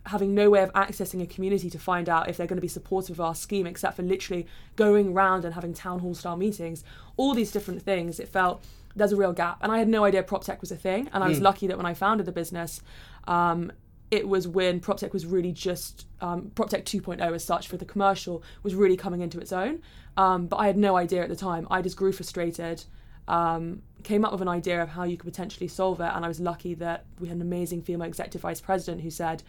having 0.07 0.35
no 0.35 0.49
way 0.49 0.63
of 0.63 0.73
accessing 0.73 1.23
a 1.23 1.27
community 1.27 1.69
to 1.69 1.79
find 1.79 2.09
out 2.09 2.29
if 2.31 2.37
they're 2.37 2.47
going 2.47 2.57
to 2.57 2.63
be 2.63 2.69
supportive 2.69 3.17
of 3.17 3.21
our 3.21 3.35
scheme 3.35 3.67
except 3.67 3.97
for 3.97 4.03
literally 4.03 4.47
going 4.77 5.13
round 5.13 5.45
and 5.45 5.55
having 5.55 5.75
town 5.75 5.99
hall 5.99 6.15
style 6.15 6.37
meetings 6.37 6.83
all 7.17 7.35
these 7.35 7.51
different 7.51 7.83
things 7.83 8.19
it 8.19 8.29
felt 8.29 8.65
there's 8.97 9.13
a 9.13 9.17
real 9.17 9.33
gap 9.33 9.59
and 9.61 9.71
i 9.71 9.79
had 9.79 9.89
no 9.89 10.05
idea 10.05 10.23
prop 10.23 10.45
tech 10.45 10.61
was 10.61 10.73
a 10.73 10.77
thing 10.77 11.09
and 11.13 11.23
i 11.23 11.29
was 11.29 11.41
lucky 11.41 11.67
that 11.67 11.77
when 11.77 11.87
i 11.87 11.93
founded 11.93 12.27
the 12.27 12.33
business 12.33 12.81
um, 13.27 13.71
it 14.11 14.27
was 14.27 14.49
when 14.49 14.81
PropTech 14.81 15.13
was 15.13 15.27
really 15.27 15.53
just 15.53 16.07
um, 16.21 16.51
PropTech 16.55 16.85
2.0 16.85 17.21
as 17.21 17.45
such 17.45 17.69
for 17.69 17.77
the 17.77 17.85
commercial 17.85 18.43
was 18.63 18.75
really 18.75 18.97
coming 18.97 19.21
into 19.21 19.39
its 19.39 19.53
own. 19.53 19.83
Um, 20.17 20.47
but 20.47 20.57
I 20.57 20.67
had 20.67 20.77
no 20.77 20.97
idea 20.97 21.23
at 21.23 21.29
the 21.29 21.37
time. 21.37 21.67
I 21.71 21.83
just 21.83 21.97
grew 21.97 22.13
frustrated, 22.13 22.85
um, 23.29 23.83
came 24.03 24.25
up 24.25 24.33
with 24.33 24.41
an 24.41 24.49
idea 24.49 24.83
of 24.83 24.89
how 24.89 25.05
you 25.05 25.17
could 25.17 25.31
potentially 25.31 25.69
solve 25.69 26.01
it, 26.01 26.11
and 26.15 26.25
I 26.25 26.29
was 26.29 26.41
lucky 26.41 26.75
that 26.75 27.05
we 27.21 27.29
had 27.29 27.37
an 27.37 27.43
amazing 27.43 27.83
female 27.83 28.09
executive 28.09 28.41
vice 28.41 28.61
president 28.61 29.03
who 29.03 29.11
said, 29.11 29.43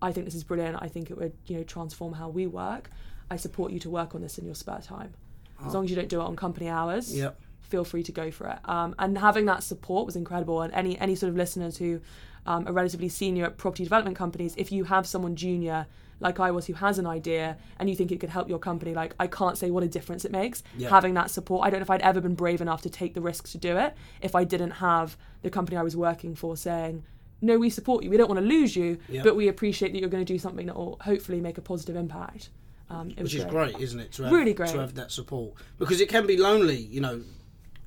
"I 0.00 0.12
think 0.12 0.24
this 0.24 0.34
is 0.34 0.44
brilliant. 0.44 0.78
I 0.80 0.88
think 0.88 1.10
it 1.10 1.18
would 1.18 1.34
you 1.46 1.58
know 1.58 1.62
transform 1.62 2.14
how 2.14 2.28
we 2.28 2.46
work. 2.46 2.90
I 3.30 3.36
support 3.36 3.70
you 3.70 3.78
to 3.80 3.90
work 3.90 4.14
on 4.14 4.22
this 4.22 4.38
in 4.38 4.46
your 4.46 4.54
spare 4.54 4.80
time, 4.80 5.12
as 5.64 5.74
long 5.74 5.84
as 5.84 5.90
you 5.90 5.96
don't 5.96 6.08
do 6.08 6.20
it 6.20 6.24
on 6.24 6.36
company 6.36 6.68
hours." 6.68 7.14
Yep. 7.14 7.38
feel 7.60 7.84
free 7.84 8.02
to 8.02 8.10
go 8.10 8.32
for 8.32 8.48
it. 8.48 8.58
Um, 8.64 8.96
and 8.98 9.16
having 9.16 9.44
that 9.44 9.62
support 9.62 10.04
was 10.04 10.16
incredible. 10.16 10.62
And 10.62 10.72
any 10.74 10.98
any 10.98 11.14
sort 11.14 11.30
of 11.30 11.36
listeners 11.36 11.76
who 11.76 12.00
um, 12.46 12.66
are 12.66 12.72
relatively 12.72 13.08
senior 13.08 13.44
at 13.46 13.56
property 13.58 13.84
development 13.84 14.16
companies, 14.16 14.54
if 14.56 14.72
you 14.72 14.84
have 14.84 15.06
someone 15.06 15.36
junior 15.36 15.86
like 16.22 16.38
I 16.38 16.50
was 16.50 16.66
who 16.66 16.74
has 16.74 16.98
an 16.98 17.06
idea 17.06 17.56
and 17.78 17.88
you 17.88 17.96
think 17.96 18.12
it 18.12 18.20
could 18.20 18.28
help 18.28 18.46
your 18.48 18.58
company, 18.58 18.92
like 18.92 19.14
I 19.18 19.26
can't 19.26 19.56
say 19.56 19.70
what 19.70 19.82
a 19.82 19.88
difference 19.88 20.26
it 20.26 20.30
makes. 20.32 20.62
Yeah. 20.76 20.90
Having 20.90 21.14
that 21.14 21.30
support, 21.30 21.66
I 21.66 21.70
don't 21.70 21.80
know 21.80 21.84
if 21.84 21.90
I'd 21.90 22.02
ever 22.02 22.20
been 22.20 22.34
brave 22.34 22.60
enough 22.60 22.82
to 22.82 22.90
take 22.90 23.14
the 23.14 23.22
risks 23.22 23.52
to 23.52 23.58
do 23.58 23.78
it 23.78 23.94
if 24.20 24.34
I 24.34 24.44
didn't 24.44 24.72
have 24.72 25.16
the 25.40 25.48
company 25.48 25.78
I 25.78 25.82
was 25.82 25.96
working 25.96 26.34
for 26.34 26.58
saying. 26.58 27.04
No, 27.40 27.58
we 27.58 27.70
support 27.70 28.04
you. 28.04 28.10
We 28.10 28.18
don't 28.18 28.28
want 28.28 28.38
to 28.38 28.44
lose 28.46 28.76
you, 28.76 28.98
Yeah. 29.08 29.22
but 29.22 29.34
we 29.34 29.48
appreciate 29.48 29.92
that 29.92 30.00
you're 30.00 30.10
going 30.10 30.24
to 30.24 30.30
do 30.30 30.38
something 30.38 30.66
that 30.66 30.76
will 30.76 30.98
hopefully 31.00 31.40
make 31.40 31.56
a 31.56 31.62
positive 31.62 31.96
impact. 31.96 32.50
Um, 32.90 33.14
which 33.16 33.34
is 33.34 33.44
great, 33.44 33.78
isn't 33.78 33.98
it? 34.00 34.12
To 34.12 34.24
have, 34.24 34.32
Really 34.32 34.52
great. 34.52 34.70
to 34.70 34.80
have 34.80 34.96
that 34.96 35.12
support 35.12 35.54
because 35.78 36.02
it 36.02 36.08
can 36.10 36.26
be 36.26 36.36
lonely, 36.36 36.76
you 36.76 37.00
know, 37.00 37.22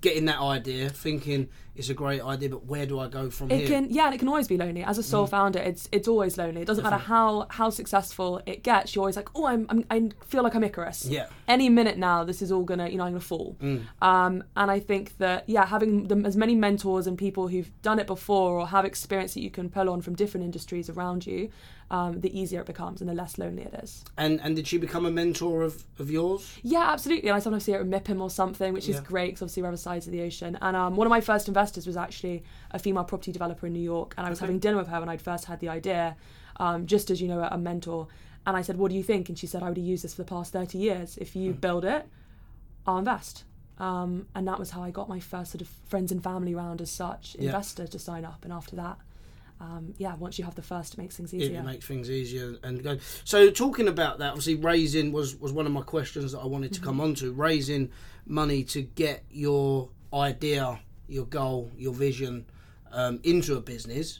getting 0.01 0.25
that 0.25 0.39
idea, 0.39 0.89
thinking 0.89 1.49
it's 1.75 1.89
a 1.89 1.93
great 1.93 2.21
idea, 2.21 2.49
but 2.49 2.65
where 2.65 2.85
do 2.85 2.99
I 2.99 3.07
go 3.07 3.29
from 3.29 3.49
It 3.51 3.59
here? 3.59 3.67
can, 3.67 3.89
yeah, 3.89 4.05
and 4.05 4.13
it 4.15 4.19
can 4.19 4.27
always 4.27 4.47
be 4.47 4.57
lonely. 4.57 4.83
As 4.83 4.97
a 4.97 5.01
Mm. 5.01 5.05
sole 5.05 5.27
founder, 5.27 5.59
it's 5.59 5.89
it's 5.91 6.07
always 6.07 6.37
lonely. 6.37 6.61
It 6.61 6.65
doesn't 6.65 6.83
matter 6.83 6.97
how 6.97 7.47
how 7.49 7.69
successful 7.71 8.41
it 8.45 8.63
gets. 8.63 8.93
You're 8.95 9.01
always 9.03 9.15
like, 9.15 9.29
oh, 9.35 9.45
I'm, 9.47 9.65
I'm 9.69 9.83
I 9.89 10.09
feel 10.25 10.43
like 10.43 10.55
I'm 10.55 10.63
Icarus. 10.63 11.05
Yeah. 11.05 11.27
Any 11.47 11.69
minute 11.69 11.97
now, 11.97 12.23
this 12.23 12.41
is 12.41 12.51
all 12.51 12.63
gonna, 12.63 12.89
you 12.89 12.97
know, 12.97 13.03
I'm 13.05 13.11
gonna 13.13 13.21
fall. 13.21 13.57
Mm. 13.61 13.81
Um, 14.01 14.43
and 14.55 14.69
I 14.69 14.79
think 14.79 15.17
that 15.17 15.43
yeah, 15.47 15.65
having 15.65 16.07
them, 16.09 16.25
as 16.25 16.35
many 16.37 16.55
mentors 16.55 17.07
and 17.07 17.17
people 17.17 17.47
who've 17.47 17.71
done 17.81 17.99
it 17.99 18.07
before 18.07 18.59
or 18.59 18.67
have 18.67 18.85
experience 18.85 19.33
that 19.33 19.41
you 19.41 19.49
can 19.49 19.69
pull 19.69 19.89
on 19.89 20.01
from 20.01 20.13
different 20.15 20.43
industries 20.45 20.89
around 20.89 21.25
you, 21.25 21.49
um, 21.91 22.21
the 22.21 22.37
easier 22.39 22.61
it 22.61 22.65
becomes 22.65 23.01
and 23.01 23.09
the 23.09 23.13
less 23.13 23.37
lonely 23.37 23.63
it 23.63 23.73
is. 23.83 24.03
And 24.17 24.39
and 24.41 24.55
did 24.55 24.67
she 24.67 24.77
become 24.77 25.05
a 25.05 25.11
mentor 25.11 25.61
of, 25.63 25.83
of 25.99 26.09
yours? 26.09 26.55
Yeah, 26.63 26.91
absolutely. 26.91 27.29
And 27.29 27.35
I 27.35 27.39
sometimes 27.39 27.63
see 27.65 27.71
her 27.73 27.81
at 27.81 27.87
MIPIM 27.87 28.21
or 28.21 28.29
something, 28.29 28.73
which 28.73 28.89
is 28.89 28.99
great 28.99 29.27
because 29.31 29.41
obviously 29.43 29.63
we're 29.63 29.69
other 29.69 29.77
sides 29.77 30.05
of 30.07 30.11
the 30.11 30.21
ocean. 30.21 30.57
And 30.61 30.75
um, 30.75 30.95
one 30.95 31.07
of 31.07 31.11
my 31.11 31.21
first 31.21 31.47
investors 31.63 31.87
was 31.87 31.95
actually 31.95 32.43
a 32.71 32.79
female 32.79 33.05
property 33.05 33.31
developer 33.31 33.65
in 33.65 33.71
New 33.73 33.79
York. 33.79 34.13
And 34.17 34.27
I 34.27 34.29
was 34.29 34.39
Okay. 34.39 34.47
having 34.47 34.59
dinner 34.59 34.77
with 34.77 34.87
her 34.89 34.99
when 34.99 35.07
I'd 35.07 35.21
first 35.21 35.45
had 35.45 35.61
the 35.61 35.69
idea, 35.69 36.17
um, 36.57 36.85
just 36.85 37.09
as, 37.09 37.21
you 37.21 37.27
know, 37.29 37.41
a, 37.41 37.57
mentor. 37.57 38.07
And 38.45 38.57
I 38.57 38.61
said, 38.61 38.77
What 38.77 38.89
do 38.91 38.97
you 38.97 39.03
think? 39.03 39.29
And 39.29 39.39
she 39.39 39.47
said, 39.47 39.63
I 39.63 39.69
would 39.69 39.77
have 39.77 39.85
used 39.85 40.03
this 40.03 40.13
for 40.13 40.23
the 40.23 40.27
past 40.29 40.51
30 40.51 40.77
years. 40.77 41.17
If 41.17 41.35
you 41.37 41.53
build 41.53 41.85
it, 41.85 42.05
I'll 42.85 42.97
invest. 42.97 43.45
Um, 43.79 44.27
and 44.35 44.45
that 44.49 44.59
was 44.59 44.71
how 44.71 44.83
I 44.83 44.91
got 44.91 45.07
my 45.07 45.21
first 45.21 45.51
sort 45.51 45.61
of 45.61 45.69
friends 45.87 46.11
and 46.11 46.21
family 46.21 46.53
round 46.53 46.81
as 46.81 46.91
such, 46.91 47.35
Yeah. 47.39 47.45
investor 47.45 47.87
to 47.87 47.97
sign 47.97 48.25
up. 48.25 48.43
And 48.43 48.51
after 48.51 48.75
that, 48.75 48.97
um, 49.61 49.93
yeah, 49.97 50.15
once 50.15 50.37
you 50.37 50.43
have 50.43 50.55
the 50.55 50.61
first, 50.61 50.93
it 50.95 50.97
makes 50.97 51.15
things 51.15 51.33
easier. 51.33 51.59
it 51.61 51.63
makes 51.63 51.85
things 51.87 52.09
easier 52.11 52.57
and 52.63 52.83
go. 52.83 52.97
So 53.23 53.49
talking 53.49 53.87
about 53.87 54.19
that, 54.19 54.29
obviously 54.31 54.55
raising 54.55 55.13
was 55.13 55.37
was 55.39 55.53
one 55.53 55.65
of 55.65 55.71
my 55.71 55.81
questions 55.83 56.33
that 56.33 56.39
I 56.39 56.45
wanted 56.47 56.73
to 56.73 56.81
come 56.81 56.99
on 56.99 57.15
to. 57.15 57.31
Raising 57.31 57.89
money 58.25 58.63
to 58.65 58.81
get 58.81 59.23
your 59.31 59.89
idea, 60.13 60.79
your 61.13 61.25
goal, 61.25 61.71
your 61.77 61.93
vision 61.93 62.45
um, 62.91 63.19
into 63.23 63.55
a 63.55 63.61
business. 63.61 64.19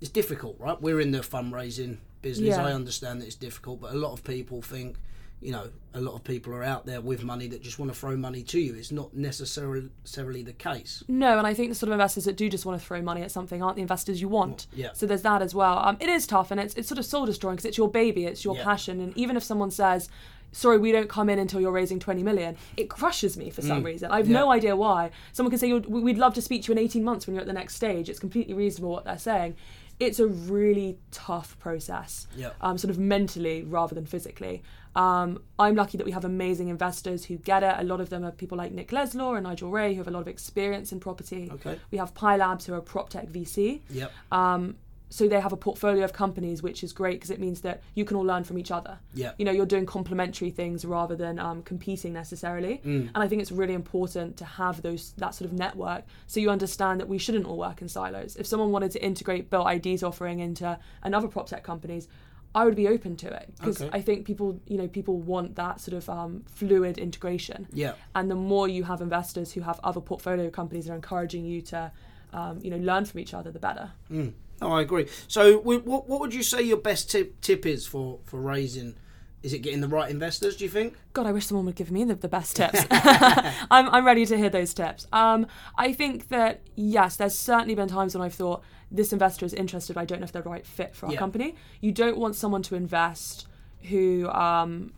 It's 0.00 0.10
difficult, 0.10 0.56
right? 0.58 0.80
We're 0.80 1.00
in 1.00 1.10
the 1.10 1.18
fundraising 1.20 1.98
business. 2.22 2.56
Yeah. 2.56 2.66
I 2.66 2.72
understand 2.72 3.20
that 3.20 3.26
it's 3.26 3.34
difficult, 3.36 3.80
but 3.80 3.92
a 3.92 3.96
lot 3.96 4.12
of 4.12 4.24
people 4.24 4.60
think, 4.60 4.96
you 5.40 5.52
know, 5.52 5.70
a 5.94 6.00
lot 6.00 6.14
of 6.14 6.24
people 6.24 6.52
are 6.54 6.62
out 6.62 6.86
there 6.86 7.00
with 7.00 7.22
money 7.24 7.46
that 7.48 7.62
just 7.62 7.78
want 7.78 7.90
to 7.92 7.98
throw 7.98 8.16
money 8.16 8.42
to 8.42 8.58
you. 8.60 8.74
It's 8.74 8.92
not 8.92 9.14
necessarily 9.14 9.88
necessarily 10.02 10.42
the 10.42 10.52
case. 10.52 11.02
No, 11.08 11.38
and 11.38 11.46
I 11.46 11.54
think 11.54 11.70
the 11.70 11.74
sort 11.74 11.88
of 11.88 11.92
investors 11.92 12.24
that 12.24 12.36
do 12.36 12.48
just 12.50 12.66
want 12.66 12.80
to 12.80 12.86
throw 12.86 13.00
money 13.00 13.22
at 13.22 13.30
something 13.30 13.62
aren't 13.62 13.76
the 13.76 13.82
investors 13.82 14.20
you 14.20 14.28
want. 14.28 14.66
Yeah. 14.74 14.90
So 14.94 15.06
there's 15.06 15.22
that 15.22 15.42
as 15.42 15.54
well. 15.54 15.78
Um, 15.78 15.96
it 16.00 16.08
is 16.08 16.26
tough, 16.26 16.50
and 16.50 16.60
it's 16.60 16.74
it's 16.74 16.88
sort 16.88 16.98
of 16.98 17.04
soul 17.04 17.24
destroying 17.26 17.56
because 17.56 17.66
it's 17.66 17.78
your 17.78 17.90
baby, 17.90 18.24
it's 18.26 18.44
your 18.44 18.56
Yeah. 18.56 18.64
passion, 18.64 19.00
and 19.00 19.16
even 19.16 19.36
if 19.36 19.42
someone 19.42 19.70
says 19.70 20.08
sorry, 20.56 20.78
we 20.78 20.90
don't 20.90 21.08
come 21.08 21.28
in 21.28 21.38
until 21.38 21.60
you're 21.60 21.70
raising 21.72 21.98
20 21.98 22.22
million. 22.22 22.56
It 22.76 22.88
crushes 22.88 23.36
me 23.36 23.50
for 23.50 23.62
some 23.62 23.82
reason. 23.82 24.10
I 24.10 24.16
have 24.16 24.28
no 24.28 24.46
Mm. 24.48 24.54
Idea 24.56 24.74
why. 24.76 25.10
Someone 25.32 25.50
can 25.50 25.58
say, 25.58 25.72
we- 25.72 26.00
we'd 26.00 26.18
love 26.18 26.34
to 26.34 26.42
speak 26.42 26.62
to 26.62 26.72
you 26.72 26.78
in 26.78 26.84
18 26.84 27.04
months 27.04 27.26
when 27.26 27.34
you're 27.34 27.42
at 27.42 27.46
the 27.46 27.52
next 27.52 27.74
stage. 27.74 28.08
It's 28.08 28.18
completely 28.18 28.54
reasonable 28.54 28.90
what 28.90 29.04
they're 29.04 29.18
saying. 29.18 29.54
It's 30.00 30.18
a 30.20 30.26
really 30.26 30.98
tough 31.10 31.58
process, 31.58 32.26
Yeah. 32.36 32.50
um, 32.60 32.76
sort 32.78 32.90
of 32.90 32.98
mentally 32.98 33.62
rather 33.64 33.94
than 33.94 34.04
physically. 34.06 34.62
Um, 34.94 35.42
I'm 35.58 35.74
lucky 35.74 35.98
that 35.98 36.04
we 36.06 36.12
have 36.12 36.24
amazing 36.24 36.68
investors 36.68 37.26
who 37.26 37.36
get 37.36 37.62
it. 37.62 37.74
A 37.78 37.82
lot 37.84 38.00
of 38.00 38.08
them 38.08 38.24
are 38.24 38.30
people 38.30 38.56
like 38.56 38.72
Nick 38.72 38.88
Leslau 38.92 39.34
and 39.36 39.44
Nigel 39.44 39.70
Ray 39.70 39.92
who 39.92 39.98
have 39.98 40.08
a 40.08 40.10
lot 40.10 40.20
of 40.20 40.28
experience 40.28 40.90
in 40.92 41.00
property. 41.00 41.50
Okay. 41.52 41.78
We 41.90 41.98
have 41.98 42.14
Pi 42.14 42.36
Labs 42.36 42.64
who 42.66 42.72
are 42.74 42.78
a 42.78 42.82
prop 42.82 43.10
tech 43.10 43.28
VC. 43.30 43.82
Yep. 43.90 44.10
Um, 44.32 44.76
so 45.08 45.28
they 45.28 45.40
have 45.40 45.52
a 45.52 45.56
portfolio 45.56 46.04
of 46.04 46.12
companies, 46.12 46.62
which 46.62 46.82
is 46.82 46.92
great 46.92 47.14
because 47.16 47.30
it 47.30 47.38
means 47.38 47.60
that 47.60 47.82
you 47.94 48.04
can 48.04 48.16
all 48.16 48.24
learn 48.24 48.44
from 48.44 48.58
each 48.58 48.70
other. 48.70 48.98
Yeah. 49.14 49.32
You 49.38 49.44
know, 49.44 49.52
you're 49.52 49.66
doing 49.66 49.86
complementary 49.86 50.50
things 50.50 50.84
rather 50.84 51.14
than 51.14 51.38
um, 51.38 51.62
competing 51.62 52.12
necessarily. 52.12 52.80
Mm. 52.84 53.10
And 53.14 53.16
I 53.16 53.28
think 53.28 53.40
it's 53.40 53.52
really 53.52 53.74
important 53.74 54.36
to 54.38 54.44
have 54.44 54.82
those 54.82 55.12
that 55.18 55.34
sort 55.34 55.50
of 55.50 55.56
network 55.56 56.04
so 56.26 56.40
you 56.40 56.50
understand 56.50 57.00
that 57.00 57.08
we 57.08 57.18
shouldn't 57.18 57.46
all 57.46 57.56
work 57.56 57.82
in 57.82 57.88
silos. 57.88 58.36
If 58.36 58.46
someone 58.46 58.72
wanted 58.72 58.90
to 58.92 59.04
integrate 59.04 59.48
Built 59.50 59.66
ID's 59.68 60.02
offering 60.02 60.40
into 60.40 60.78
another 61.02 61.28
prop 61.28 61.46
tech 61.46 61.62
companies, 61.62 62.08
I 62.54 62.64
would 62.64 62.74
be 62.74 62.88
open 62.88 63.16
to 63.16 63.28
it 63.28 63.52
because 63.58 63.82
Okay. 63.82 63.90
I 63.92 64.00
think 64.00 64.26
people, 64.26 64.58
you 64.66 64.78
know, 64.78 64.88
people 64.88 65.18
want 65.20 65.56
that 65.56 65.80
sort 65.80 65.94
of 65.96 66.08
um, 66.08 66.42
fluid 66.46 66.96
integration. 66.98 67.68
Yeah. 67.72 67.92
And 68.14 68.30
the 68.30 68.34
more 68.34 68.66
you 68.66 68.84
have 68.84 69.02
investors 69.02 69.52
who 69.52 69.60
have 69.60 69.78
other 69.84 70.00
portfolio 70.00 70.48
companies 70.50 70.86
that 70.86 70.92
are 70.92 70.96
encouraging 70.96 71.44
you 71.44 71.60
to, 71.62 71.92
um, 72.32 72.58
you 72.62 72.70
know, 72.70 72.78
learn 72.78 73.04
from 73.04 73.20
each 73.20 73.34
other, 73.34 73.50
the 73.50 73.58
better. 73.58 73.92
Mm. 74.10 74.32
Oh, 74.62 74.72
I 74.72 74.80
agree. 74.82 75.06
So, 75.28 75.58
what 75.58 75.84
what 75.86 76.20
would 76.20 76.32
you 76.34 76.42
say 76.42 76.62
your 76.62 76.76
best 76.78 77.10
tip 77.10 77.40
tip 77.40 77.66
is 77.66 77.86
for 77.86 78.18
for 78.24 78.40
raising? 78.40 78.94
Is 79.42 79.52
it 79.52 79.60
getting 79.60 79.80
the 79.80 79.86
right 79.88 80.10
investors? 80.10 80.56
Do 80.56 80.64
you 80.64 80.70
think? 80.70 80.94
God, 81.12 81.26
I 81.26 81.30
wish 81.32 81.46
someone 81.46 81.66
would 81.66 81.76
give 81.76 81.90
me 81.92 82.02
the, 82.04 82.14
the 82.16 82.28
best 82.28 82.56
tips. 82.60 82.84
I'm, 82.90 83.88
I'm 83.90 84.04
ready 84.04 84.26
to 84.26 84.36
hear 84.36 84.48
those 84.50 84.74
tips. 84.74 85.06
Um, 85.12 85.46
I 85.76 85.92
think 85.92 86.28
that, 86.30 86.62
yes, 86.74 87.14
there's 87.16 87.38
certainly 87.38 87.76
been 87.76 87.86
times 87.86 88.14
when 88.16 88.22
I've 88.22 88.34
thought 88.34 88.62
this 88.90 89.12
investor 89.12 89.46
is 89.46 89.54
interested, 89.54 89.96
I 89.98 90.04
don't 90.04 90.18
know 90.20 90.24
if 90.24 90.32
they're 90.32 90.42
the 90.42 90.48
right 90.48 90.66
fit 90.66 90.96
for 90.96 91.06
our 91.06 91.12
Yeah. 91.12 91.18
company. 91.18 91.54
You 91.80 91.92
don't 91.92 92.16
want 92.18 92.34
someone 92.34 92.62
to 92.64 92.74
invest 92.74 93.46
who 93.82 94.26
um, 94.30 94.92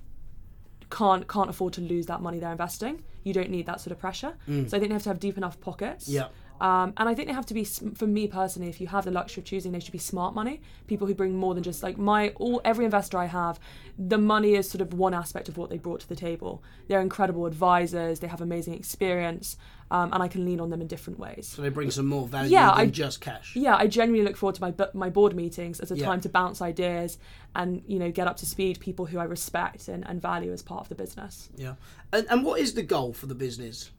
can't 0.90 1.28
can't 1.28 1.50
afford 1.50 1.74
to 1.74 1.80
lose 1.82 2.06
that 2.06 2.22
money 2.22 2.38
they're 2.38 2.52
investing. 2.52 3.02
You 3.24 3.34
don't 3.34 3.50
need 3.50 3.66
that 3.66 3.80
sort 3.82 3.92
of 3.92 3.98
pressure. 3.98 4.34
So 4.46 4.52
I 4.52 4.64
think 4.80 4.84
they 4.88 4.92
have 4.94 5.02
to 5.02 5.10
have 5.10 5.20
deep 5.20 5.36
enough 5.36 5.60
pockets. 5.60 6.08
Yeah. 6.08 6.28
Um, 6.60 6.92
and 6.96 7.08
I 7.08 7.14
think 7.14 7.28
they 7.28 7.34
have 7.34 7.46
to 7.46 7.54
be, 7.54 7.64
for 7.64 8.06
me 8.06 8.26
personally, 8.26 8.68
if 8.68 8.80
you 8.80 8.88
have 8.88 9.04
the 9.04 9.10
luxury 9.12 9.42
of 9.42 9.44
choosing, 9.46 9.72
they 9.72 9.80
should 9.80 9.92
be 9.92 9.98
smart 9.98 10.34
money. 10.34 10.60
People 10.88 11.06
who 11.06 11.14
bring 11.14 11.36
more 11.36 11.54
than 11.54 11.62
just 11.62 11.82
like 11.82 11.98
my 11.98 12.30
all 12.30 12.60
every 12.64 12.84
investor 12.84 13.16
I 13.18 13.26
have, 13.26 13.60
the 13.98 14.18
money 14.18 14.54
is 14.54 14.68
sort 14.68 14.80
of 14.80 14.92
one 14.94 15.14
aspect 15.14 15.48
of 15.48 15.56
what 15.56 15.70
they 15.70 15.78
brought 15.78 16.00
to 16.00 16.08
the 16.08 16.16
table. 16.16 16.62
They're 16.88 17.00
incredible 17.00 17.46
advisors. 17.46 18.18
They 18.20 18.26
have 18.26 18.40
amazing 18.40 18.74
experience, 18.74 19.56
um, 19.90 20.12
and 20.12 20.22
I 20.22 20.28
can 20.28 20.44
lean 20.44 20.58
on 20.60 20.70
them 20.70 20.80
in 20.80 20.86
different 20.88 21.18
ways. 21.18 21.46
So 21.46 21.62
they 21.62 21.68
bring 21.68 21.90
some 21.90 22.06
more 22.06 22.26
value 22.26 22.50
Yeah, 22.50 22.70
than 22.70 22.78
I- 22.80 22.86
just 22.86 23.20
cash. 23.20 23.54
Yeah, 23.54 23.76
I 23.76 23.86
genuinely 23.86 24.26
look 24.26 24.36
forward 24.36 24.56
to 24.56 24.60
my 24.62 24.74
my 24.94 25.10
board 25.10 25.36
meetings 25.36 25.78
as 25.80 25.90
a 25.92 25.96
Yeah. 25.96 26.06
time 26.06 26.20
to 26.22 26.28
bounce 26.28 26.60
ideas 26.60 27.18
and 27.54 27.82
you 27.86 27.98
know 27.98 28.10
get 28.10 28.26
up 28.26 28.36
to 28.38 28.46
speed 28.46 28.80
people 28.80 29.06
who 29.06 29.18
I 29.18 29.24
respect 29.24 29.88
and, 29.88 30.06
and 30.08 30.20
value 30.20 30.52
as 30.52 30.62
part 30.62 30.82
of 30.82 30.88
the 30.88 30.94
business. 30.96 31.48
Yeah. 31.56 31.74
And 32.12 32.26
and 32.30 32.44
what 32.44 32.60
is 32.60 32.74
the 32.74 32.82
goal 32.82 33.12
for 33.12 33.26
the 33.26 33.34
business? 33.34 33.90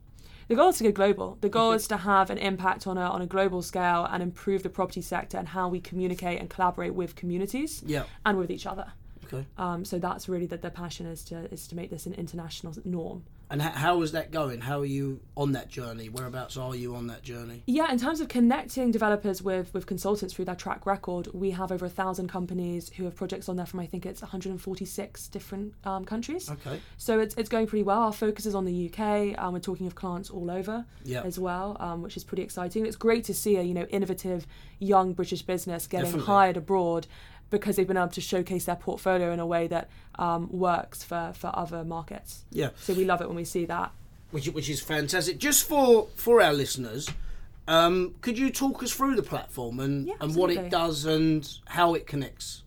The 0.50 0.56
goal 0.56 0.70
is 0.70 0.78
to 0.78 0.82
go 0.84 0.90
global. 0.90 1.38
The 1.42 1.48
goal 1.48 1.70
is 1.70 1.86
to 1.86 1.96
have 1.96 2.28
an 2.28 2.36
impact 2.36 2.88
on 2.88 2.98
a, 2.98 3.02
on 3.02 3.22
a 3.22 3.26
global 3.26 3.62
scale 3.62 4.04
and 4.10 4.20
improve 4.20 4.64
the 4.64 4.68
property 4.68 5.00
sector 5.00 5.38
and 5.38 5.46
how 5.46 5.68
we 5.68 5.78
communicate 5.80 6.40
and 6.40 6.50
collaborate 6.50 6.92
with 6.92 7.14
communities 7.14 7.84
Yeah. 7.86 8.02
and 8.26 8.36
with 8.36 8.50
each 8.50 8.66
other. 8.66 8.92
Okay. 9.26 9.46
Um, 9.58 9.84
so 9.84 10.00
that's 10.00 10.28
really 10.28 10.46
that 10.46 10.60
the 10.60 10.70
passion 10.70 11.06
is 11.06 11.22
to 11.26 11.36
is 11.54 11.68
to 11.68 11.76
make 11.76 11.90
this 11.90 12.04
an 12.06 12.14
international 12.14 12.74
norm. 12.84 13.22
And 13.50 13.60
how 13.60 14.02
is 14.02 14.12
that 14.12 14.30
going? 14.30 14.60
How 14.60 14.78
are 14.78 14.84
you 14.86 15.20
on 15.36 15.52
that 15.52 15.68
journey? 15.68 16.08
Whereabouts 16.08 16.56
are 16.56 16.74
you 16.76 16.94
on 16.94 17.08
that 17.08 17.22
journey? 17.22 17.64
Yeah, 17.66 17.90
in 17.90 17.98
terms 17.98 18.20
of 18.20 18.28
connecting 18.28 18.92
developers 18.92 19.42
with 19.42 19.74
with 19.74 19.86
consultants 19.86 20.32
through 20.32 20.44
their 20.44 20.54
track 20.54 20.86
record, 20.86 21.26
we 21.34 21.50
have 21.50 21.72
over 21.72 21.84
a 21.84 21.88
thousand 21.88 22.28
companies 22.28 22.90
who 22.96 23.04
have 23.04 23.16
projects 23.16 23.48
on 23.48 23.56
there 23.56 23.66
from 23.66 23.80
I 23.80 23.86
think 23.86 24.06
it's 24.06 24.22
146 24.22 25.28
different 25.28 25.74
um, 25.84 26.04
countries. 26.04 26.48
Okay. 26.48 26.80
So 26.96 27.18
it's, 27.18 27.34
it's 27.34 27.48
going 27.48 27.66
pretty 27.66 27.82
well. 27.82 28.02
Our 28.02 28.12
focus 28.12 28.46
is 28.46 28.54
on 28.54 28.66
the 28.66 28.88
UK. 28.88 29.36
Um, 29.36 29.52
we're 29.54 29.58
talking 29.58 29.88
of 29.88 29.96
clients 29.96 30.30
all 30.30 30.48
over 30.48 30.84
Yeah. 31.04 31.22
as 31.22 31.36
well, 31.36 31.76
um, 31.80 32.02
which 32.02 32.16
is 32.16 32.22
pretty 32.22 32.42
exciting. 32.44 32.86
It's 32.86 32.96
great 32.96 33.24
to 33.24 33.34
see 33.34 33.56
a 33.56 33.62
you 33.62 33.74
know 33.74 33.86
innovative 33.90 34.46
young 34.78 35.12
British 35.12 35.42
business 35.42 35.88
getting 35.88 36.06
Definitely. 36.06 36.26
hired 36.26 36.56
abroad 36.56 37.08
because 37.50 37.76
they've 37.76 37.86
been 37.86 37.96
able 37.96 38.08
to 38.08 38.20
showcase 38.20 38.64
their 38.64 38.76
portfolio 38.76 39.32
in 39.32 39.40
a 39.40 39.46
way 39.46 39.66
that 39.66 39.88
um, 40.18 40.48
works 40.50 41.02
for, 41.02 41.32
for 41.34 41.50
other 41.54 41.84
markets. 41.84 42.44
Yeah. 42.50 42.70
So 42.80 42.94
we 42.94 43.04
love 43.04 43.20
it 43.20 43.26
when 43.28 43.36
we 43.36 43.44
see 43.44 43.64
that. 43.66 43.92
Which 44.30 44.46
which 44.48 44.70
is 44.70 44.80
fantastic. 44.80 45.38
Just 45.38 45.66
for 45.68 46.06
for 46.14 46.40
our 46.40 46.52
listeners, 46.52 47.08
um, 47.66 48.14
could 48.20 48.38
you 48.38 48.50
talk 48.50 48.82
us 48.82 48.92
through 48.92 49.16
the 49.16 49.22
platform 49.24 49.80
and 49.80 50.06
Yeah, 50.06 50.14
and 50.20 50.34
what 50.36 50.50
it 50.50 50.70
does 50.70 51.04
and 51.04 51.48
how 51.66 51.94
it 51.94 52.06
connects? 52.06 52.62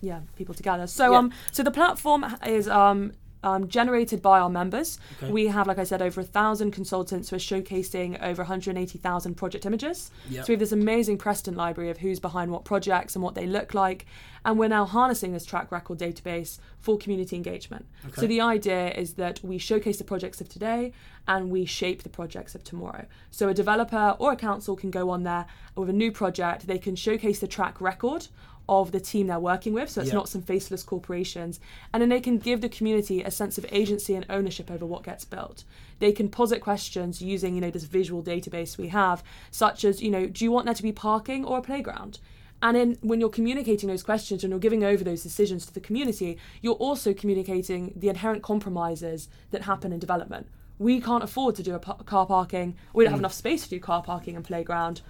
yeah 0.00 0.20
people 0.36 0.54
together 0.54 0.86
so 0.86 1.12
Yeah. 1.12 1.18
um 1.18 1.32
so 1.50 1.62
the 1.62 1.70
platform 1.70 2.26
is 2.46 2.68
um 2.68 3.12
um, 3.44 3.68
generated 3.68 4.22
by 4.22 4.40
our 4.40 4.48
members. 4.48 4.98
Okay. 5.22 5.30
We 5.30 5.46
have, 5.48 5.66
like 5.66 5.78
I 5.78 5.84
said, 5.84 6.00
over 6.00 6.22
a 6.22 6.24
thousand 6.24 6.70
consultants 6.70 7.28
who 7.28 7.36
are 7.36 7.38
showcasing 7.38 8.20
over 8.22 8.42
180,000 8.42 9.34
project 9.34 9.66
images. 9.66 10.10
Yep. 10.30 10.46
So 10.46 10.48
we 10.48 10.54
have 10.54 10.60
this 10.60 10.72
amazing 10.72 11.18
precedent 11.18 11.56
library 11.56 11.90
of 11.90 11.98
who's 11.98 12.18
behind 12.18 12.50
what 12.50 12.64
projects 12.64 13.14
and 13.14 13.22
what 13.22 13.34
they 13.34 13.46
look 13.46 13.74
like. 13.74 14.06
And 14.46 14.58
we're 14.58 14.68
now 14.68 14.86
harnessing 14.86 15.32
this 15.32 15.44
track 15.44 15.70
record 15.70 15.98
database 15.98 16.58
for 16.78 16.96
community 16.96 17.36
engagement. 17.36 17.86
Okay. 18.06 18.22
So 18.22 18.26
the 18.26 18.40
idea 18.40 18.90
is 18.92 19.14
that 19.14 19.44
we 19.44 19.58
showcase 19.58 19.98
the 19.98 20.04
projects 20.04 20.40
of 20.40 20.48
today 20.48 20.92
and 21.28 21.50
we 21.50 21.66
shape 21.66 22.02
the 22.02 22.08
projects 22.08 22.54
of 22.54 22.64
tomorrow. 22.64 23.06
So 23.30 23.48
a 23.48 23.54
developer 23.54 24.16
or 24.18 24.32
a 24.32 24.36
council 24.36 24.74
can 24.74 24.90
go 24.90 25.10
on 25.10 25.22
there 25.22 25.46
with 25.76 25.90
a 25.90 25.94
new 25.94 26.12
project, 26.12 26.66
they 26.66 26.78
can 26.78 26.96
showcase 26.96 27.40
the 27.40 27.46
track 27.46 27.80
record 27.80 28.28
of 28.68 28.92
the 28.92 29.00
team 29.00 29.26
they're 29.26 29.38
working 29.38 29.74
with. 29.74 29.90
So 29.90 30.00
it's 30.00 30.10
Yeah. 30.10 30.16
not 30.16 30.28
some 30.28 30.42
faceless 30.42 30.82
corporations. 30.82 31.60
And 31.92 32.00
then 32.00 32.08
they 32.08 32.20
can 32.20 32.38
give 32.38 32.60
the 32.60 32.68
community 32.68 33.22
a 33.22 33.30
sense 33.30 33.58
of 33.58 33.66
agency 33.70 34.14
and 34.14 34.24
ownership 34.30 34.70
over 34.70 34.86
what 34.86 35.02
gets 35.02 35.24
built. 35.24 35.64
They 35.98 36.12
can 36.12 36.28
posit 36.28 36.60
questions 36.60 37.20
using, 37.20 37.54
you 37.54 37.60
know, 37.60 37.70
this 37.70 37.84
visual 37.84 38.22
database 38.22 38.78
we 38.78 38.88
have, 38.88 39.22
such 39.50 39.84
as, 39.84 40.02
you 40.02 40.10
know, 40.10 40.26
do 40.26 40.44
you 40.44 40.50
want 40.50 40.64
there 40.66 40.74
to 40.74 40.82
be 40.82 40.92
parking 40.92 41.44
or 41.44 41.58
a 41.58 41.62
playground? 41.62 42.18
And 42.62 42.76
then 42.76 42.96
when 43.02 43.20
you're 43.20 43.28
communicating 43.28 43.90
those 43.90 44.02
questions 44.02 44.42
and 44.42 44.50
you're 44.50 44.58
giving 44.58 44.84
over 44.84 45.04
those 45.04 45.22
decisions 45.22 45.66
to 45.66 45.74
the 45.74 45.80
community, 45.80 46.38
you're 46.62 46.74
also 46.74 47.12
communicating 47.12 47.92
the 47.94 48.08
inherent 48.08 48.42
compromises 48.42 49.28
that 49.50 49.62
happen 49.62 49.92
in 49.92 49.98
development. 49.98 50.46
We 50.78 51.00
can't 51.00 51.22
afford 51.22 51.56
to 51.56 51.62
do 51.62 51.74
a 51.74 51.78
pa- 51.78 51.94
car 51.94 52.26
parking. 52.26 52.76
We 52.94 53.04
don't 53.04 53.12
have 53.12 53.18
mm. 53.18 53.24
enough 53.24 53.34
space 53.34 53.64
to 53.64 53.70
do 53.70 53.80
car 53.80 54.02
parking 54.02 54.34
and 54.34 54.44
playground. 54.44 55.02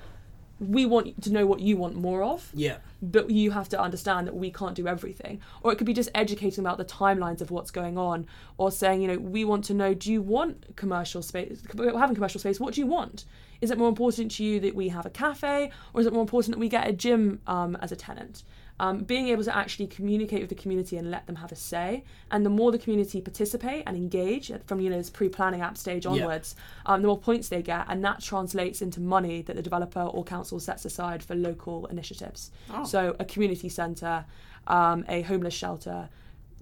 We 0.61 0.87
want 0.87 1.23
to 1.23 1.33
know 1.33 1.47
what 1.47 1.61
you 1.61 1.77
want 1.77 1.97
more 1.97 2.23
of 2.23 2.51
Yeah. 2.55 2.77
but 3.03 3.31
you 3.31 3.51
have 3.51 3.69
to 3.71 3.81
understand 3.81 4.27
that 4.27 4.35
we 4.37 4.51
can't 4.51 4.75
do 4.75 4.87
everything. 4.87 5.41
Or 5.63 5.73
it 5.73 5.77
could 5.77 5.87
be 5.87 5.93
just 5.95 6.11
educating 6.15 6.65
about 6.65 6.79
the 6.79 6.85
timelines 6.85 7.41
of 7.41 7.51
what's 7.51 7.71
going 7.71 7.99
on, 7.99 8.27
or 8.57 8.71
saying, 8.71 9.03
you 9.03 9.09
know, 9.09 9.19
we 9.19 9.45
want 9.45 9.65
to 9.67 9.75
know, 9.75 9.95
do 9.95 10.13
you 10.13 10.23
want 10.23 10.77
commercial 10.77 11.23
space? 11.23 11.63
Having 11.77 12.15
commercial 12.15 12.41
space, 12.41 12.61
what 12.61 12.75
do 12.75 12.81
you 12.81 12.87
want? 12.87 13.25
Is 13.61 13.71
it 13.71 13.79
more 13.79 13.89
important 13.89 14.31
to 14.33 14.45
you 14.45 14.61
that 14.61 14.75
we 14.75 14.89
have 14.89 15.07
a 15.07 15.11
cafe, 15.11 15.71
or 15.93 16.01
is 16.01 16.07
it 16.07 16.13
more 16.13 16.23
important 16.23 16.55
that 16.55 16.61
we 16.61 16.69
get 16.69 16.87
a 16.87 16.93
gym 16.93 17.41
um, 17.47 17.77
as 17.77 17.93
a 17.93 17.97
tenant? 17.97 18.43
Um, 18.81 19.05
being 19.05 19.29
able 19.29 19.45
to 19.45 19.57
actually 19.57 19.87
communicate 19.87 20.41
with 20.41 20.49
the 20.49 20.57
community 20.57 20.97
and 20.97 21.09
let 21.09 21.27
them 21.29 21.37
have 21.37 21.53
a 21.53 21.57
say, 21.57 22.03
and 22.33 22.45
the 22.45 22.51
more 22.51 22.73
the 22.73 22.79
community 22.79 23.21
participate 23.21 23.85
and 23.87 23.97
engage 23.97 24.51
from 24.67 24.81
you 24.81 24.91
know 24.91 24.97
this 24.97 25.11
pre-planning 25.11 25.61
app 25.61 25.77
stage 25.77 26.07
onwards, 26.07 26.57
um, 26.87 27.01
the 27.01 27.07
more 27.07 27.19
points 27.19 27.49
they 27.49 27.63
get, 27.63 27.87
and 27.89 28.05
that 28.05 28.21
translates 28.21 28.83
into 28.83 29.01
money 29.01 29.43
that 29.43 29.55
the 29.55 29.63
developer 29.63 30.01
or 30.01 30.25
council 30.25 30.59
sets 30.59 30.85
aside 30.85 31.23
for 31.23 31.37
local 31.37 31.87
initiatives. 31.87 32.51
Oh. 32.73 32.85
So 32.85 33.15
a 33.21 33.25
community 33.25 33.69
centre, 33.69 34.25
um, 34.67 35.05
a 35.09 35.23
homeless 35.23 35.55
shelter, 35.55 36.09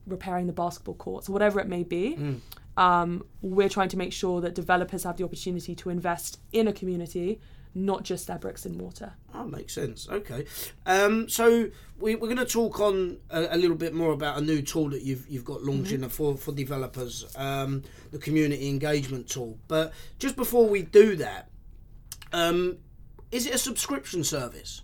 repairing 0.06 0.46
the 0.46 0.52
basketball 0.52 0.96
courts, 0.96 1.30
whatever 1.30 1.60
it 1.60 1.66
may 1.66 1.82
be. 1.82 2.40
Um, 2.76 3.24
we're 3.42 3.68
trying 3.68 3.90
to 3.90 3.96
make 3.96 4.12
sure 4.12 4.40
that 4.40 4.54
developers 4.54 5.04
have 5.04 5.16
the 5.16 5.24
opportunity 5.24 5.74
to 5.74 5.90
invest 5.90 6.38
in 6.52 6.68
a 6.68 6.72
community, 6.72 7.40
not 7.74 8.02
just 8.02 8.26
their 8.26 8.38
bricks 8.38 8.66
and 8.66 8.76
mortar. 8.76 9.14
That 9.32 9.48
makes 9.48 9.74
sense. 9.74 10.08
Okay. 10.08 10.44
Um, 10.84 11.28
so 11.28 11.70
we, 11.98 12.14
we're 12.14 12.26
going 12.28 12.36
to 12.36 12.44
talk 12.44 12.80
on 12.80 13.18
a, 13.30 13.48
a 13.52 13.56
little 13.56 13.76
bit 13.76 13.94
more 13.94 14.12
about 14.12 14.38
a 14.38 14.40
new 14.40 14.62
tool 14.62 14.90
that 14.90 15.02
you've 15.02 15.26
you've 15.28 15.44
got 15.44 15.62
launching 15.62 16.06
for 16.08 16.36
for 16.36 16.52
developers, 16.52 17.24
um, 17.36 17.82
the 18.10 18.18
community 18.18 18.68
engagement 18.68 19.28
tool. 19.28 19.58
But 19.68 19.92
just 20.18 20.36
before 20.36 20.68
we 20.68 20.82
do 20.82 21.16
that, 21.16 21.48
um, 22.32 22.78
is 23.30 23.46
it 23.46 23.54
a 23.54 23.58
subscription 23.58 24.24
service? 24.24 24.82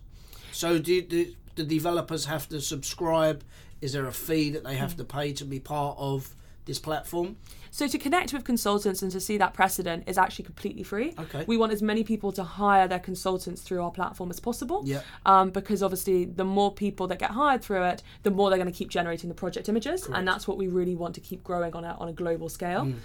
So 0.52 0.78
do, 0.78 1.02
do 1.02 1.34
the 1.56 1.64
developers 1.64 2.24
have 2.24 2.48
to 2.48 2.60
subscribe? 2.60 3.44
Is 3.80 3.92
there 3.92 4.06
a 4.06 4.12
fee 4.12 4.50
that 4.50 4.64
they 4.64 4.76
have 4.76 4.96
to 4.96 5.04
pay 5.04 5.32
to 5.34 5.44
be 5.44 5.60
part 5.60 5.96
of 5.98 6.34
this 6.68 6.78
platform? 6.78 7.36
So 7.70 7.88
to 7.88 7.98
connect 7.98 8.32
with 8.32 8.44
consultants 8.44 9.02
and 9.02 9.10
to 9.12 9.20
see 9.20 9.36
that 9.38 9.52
precedent 9.54 10.04
is 10.06 10.16
actually 10.16 10.44
completely 10.44 10.82
free. 10.82 11.14
Okay. 11.18 11.44
We 11.46 11.56
want 11.56 11.72
as 11.72 11.82
many 11.82 12.04
people 12.04 12.30
to 12.32 12.44
hire 12.44 12.86
their 12.86 12.98
consultants 12.98 13.62
through 13.62 13.82
our 13.82 13.90
platform 13.90 14.30
as 14.30 14.40
possible. 14.40 14.82
Yeah. 14.84 15.02
Um, 15.26 15.50
because 15.50 15.82
obviously, 15.82 16.24
the 16.24 16.44
more 16.44 16.72
people 16.72 17.08
that 17.08 17.18
get 17.18 17.32
hired 17.32 17.62
through 17.62 17.82
it, 17.84 18.02
the 18.22 18.30
more 18.30 18.50
they're 18.50 18.58
going 18.58 18.70
to 18.70 18.78
keep 18.78 18.90
generating 18.90 19.28
the 19.28 19.34
project 19.34 19.68
images, 19.68 20.04
Correct. 20.04 20.18
and 20.18 20.28
that's 20.28 20.46
what 20.46 20.56
we 20.56 20.68
really 20.68 20.94
want 20.94 21.14
to 21.16 21.20
keep 21.20 21.42
growing 21.42 21.74
on 21.74 21.84
a 21.84 21.96
on 21.98 22.08
a 22.08 22.12
global 22.12 22.48
scale. 22.48 22.84
Mm. 22.84 22.96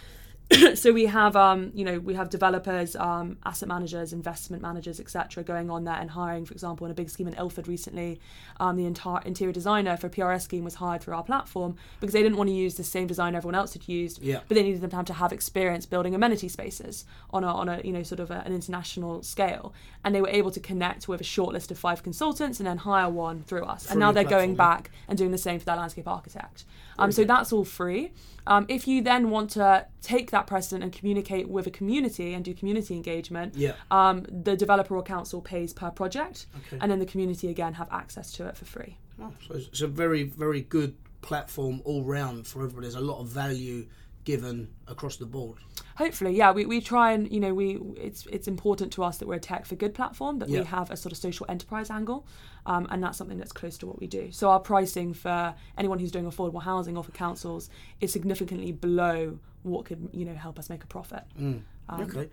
so 0.75 0.91
we 0.91 1.05
have 1.05 1.35
um, 1.35 1.71
you 1.73 1.85
know 1.85 1.99
we 1.99 2.13
have 2.13 2.29
developers 2.29 2.95
um, 2.95 3.37
asset 3.45 3.67
managers 3.67 4.11
investment 4.13 4.61
managers 4.61 4.99
etc 4.99 5.43
going 5.43 5.69
on 5.69 5.83
there 5.85 5.95
and 5.95 6.11
hiring 6.11 6.45
for 6.45 6.53
example 6.53 6.85
in 6.85 6.91
a 6.91 6.93
big 6.93 7.09
scheme 7.09 7.27
in 7.27 7.33
ilford 7.35 7.67
recently 7.67 8.19
um, 8.59 8.75
the 8.75 8.85
entire 8.85 9.21
interior 9.25 9.53
designer 9.53 9.95
for 9.95 10.07
a 10.07 10.09
prs 10.09 10.41
scheme 10.41 10.63
was 10.63 10.75
hired 10.75 11.01
through 11.01 11.13
our 11.13 11.23
platform 11.23 11.75
because 11.99 12.13
they 12.13 12.21
didn't 12.21 12.37
want 12.37 12.49
to 12.49 12.53
use 12.53 12.75
the 12.75 12.83
same 12.83 13.07
design 13.07 13.35
everyone 13.35 13.55
else 13.55 13.73
had 13.73 13.87
used 13.87 14.21
Yeah. 14.21 14.39
but 14.47 14.55
they 14.55 14.63
needed 14.63 14.81
them 14.81 14.89
to 14.89 14.95
have 14.97 15.05
to 15.05 15.13
have 15.13 15.31
experience 15.31 15.85
building 15.85 16.13
amenity 16.13 16.49
spaces 16.49 17.05
on 17.31 17.43
a, 17.43 17.47
on 17.47 17.69
a 17.69 17.81
you 17.83 17.93
know 17.93 18.03
sort 18.03 18.19
of 18.19 18.29
a, 18.29 18.43
an 18.45 18.53
international 18.53 19.23
scale 19.23 19.73
and 20.03 20.13
they 20.13 20.21
were 20.21 20.29
able 20.29 20.51
to 20.51 20.59
connect 20.59 21.07
with 21.07 21.21
a 21.21 21.23
short 21.23 21.53
list 21.53 21.71
of 21.71 21.77
five 21.79 22.03
consultants 22.03 22.59
and 22.59 22.67
then 22.67 22.77
hire 22.77 23.09
one 23.09 23.43
through 23.43 23.63
us 23.63 23.85
Through 23.85 23.91
and 23.91 23.99
now 23.99 24.11
they're 24.11 24.23
going 24.23 24.51
yeah. 24.51 24.57
back 24.57 24.91
and 25.07 25.17
doing 25.17 25.31
the 25.31 25.37
same 25.37 25.59
for 25.59 25.65
their 25.65 25.77
landscape 25.77 26.07
architect 26.07 26.65
um, 26.99 27.11
so 27.11 27.23
that's 27.23 27.51
all 27.53 27.65
free 27.65 28.11
um, 28.45 28.65
if 28.67 28.87
you 28.87 29.01
then 29.01 29.29
want 29.29 29.51
to 29.51 29.85
take 30.01 30.31
that 30.31 30.47
precedent 30.47 30.83
and 30.83 30.91
communicate 30.91 31.47
with 31.47 31.65
a 31.65 31.71
community 31.71 32.33
and 32.33 32.43
do 32.43 32.53
community 32.53 32.93
engagement, 32.93 33.55
Yeah. 33.55 33.75
um, 33.89 34.25
the 34.29 34.57
developer 34.57 34.95
or 34.97 35.01
council 35.03 35.39
pays 35.41 35.71
per 35.73 35.89
project, 35.91 36.47
Okay. 36.57 36.77
and 36.81 36.91
then 36.91 36.99
the 36.99 37.05
community 37.05 37.47
again 37.47 37.73
have 37.75 37.87
access 37.89 38.33
to 38.33 38.45
it 38.47 38.57
for 38.57 38.65
free. 38.65 38.97
Oh, 39.21 39.31
so 39.47 39.55
it's 39.55 39.67
it's 39.67 39.81
a 39.81 39.87
very, 39.87 40.23
very 40.23 40.59
good 40.61 40.95
platform 41.21 41.81
all 41.85 42.03
round 42.03 42.45
for 42.45 42.59
everybody. 42.63 42.81
There's 42.87 42.95
a 42.95 42.99
lot 43.13 43.19
of 43.21 43.27
value 43.29 43.87
given 44.25 44.67
across 44.87 45.15
the 45.15 45.25
board. 45.25 45.57
Hopefully, 45.97 46.35
yeah, 46.35 46.51
we, 46.51 46.65
we 46.65 46.81
try 46.81 47.11
and 47.11 47.31
you 47.31 47.39
know 47.39 47.53
we 47.53 47.79
it's 47.97 48.25
it's 48.27 48.47
important 48.47 48.91
to 48.93 49.03
us 49.03 49.17
that 49.17 49.27
we're 49.27 49.35
a 49.35 49.39
tech 49.39 49.65
for 49.65 49.75
good 49.75 49.93
platform 49.93 50.39
that 50.39 50.49
Yeah. 50.49 50.59
we 50.61 50.65
have 50.65 50.89
a 50.91 50.97
sort 50.97 51.11
of 51.11 51.17
social 51.17 51.45
enterprise 51.49 51.89
angle, 51.91 52.25
um, 52.65 52.87
and 52.89 53.03
that's 53.03 53.17
something 53.17 53.37
that's 53.37 53.51
close 53.51 53.77
to 53.79 53.85
what 53.87 53.99
we 53.99 54.07
do. 54.07 54.31
So 54.31 54.49
our 54.49 54.59
pricing 54.59 55.13
for 55.13 55.53
anyone 55.77 55.99
who's 55.99 56.11
doing 56.11 56.25
affordable 56.25 56.63
housing 56.63 56.97
or 56.97 57.03
for 57.03 57.11
councils 57.11 57.69
is 58.01 58.11
significantly 58.11 58.71
below 58.71 59.39
what 59.63 59.85
could 59.85 60.09
you 60.13 60.25
know 60.25 60.33
help 60.35 60.57
us 60.59 60.69
make 60.69 60.83
a 60.83 60.87
profit. 60.87 61.23
Um, 61.37 61.63
okay. 61.89 62.29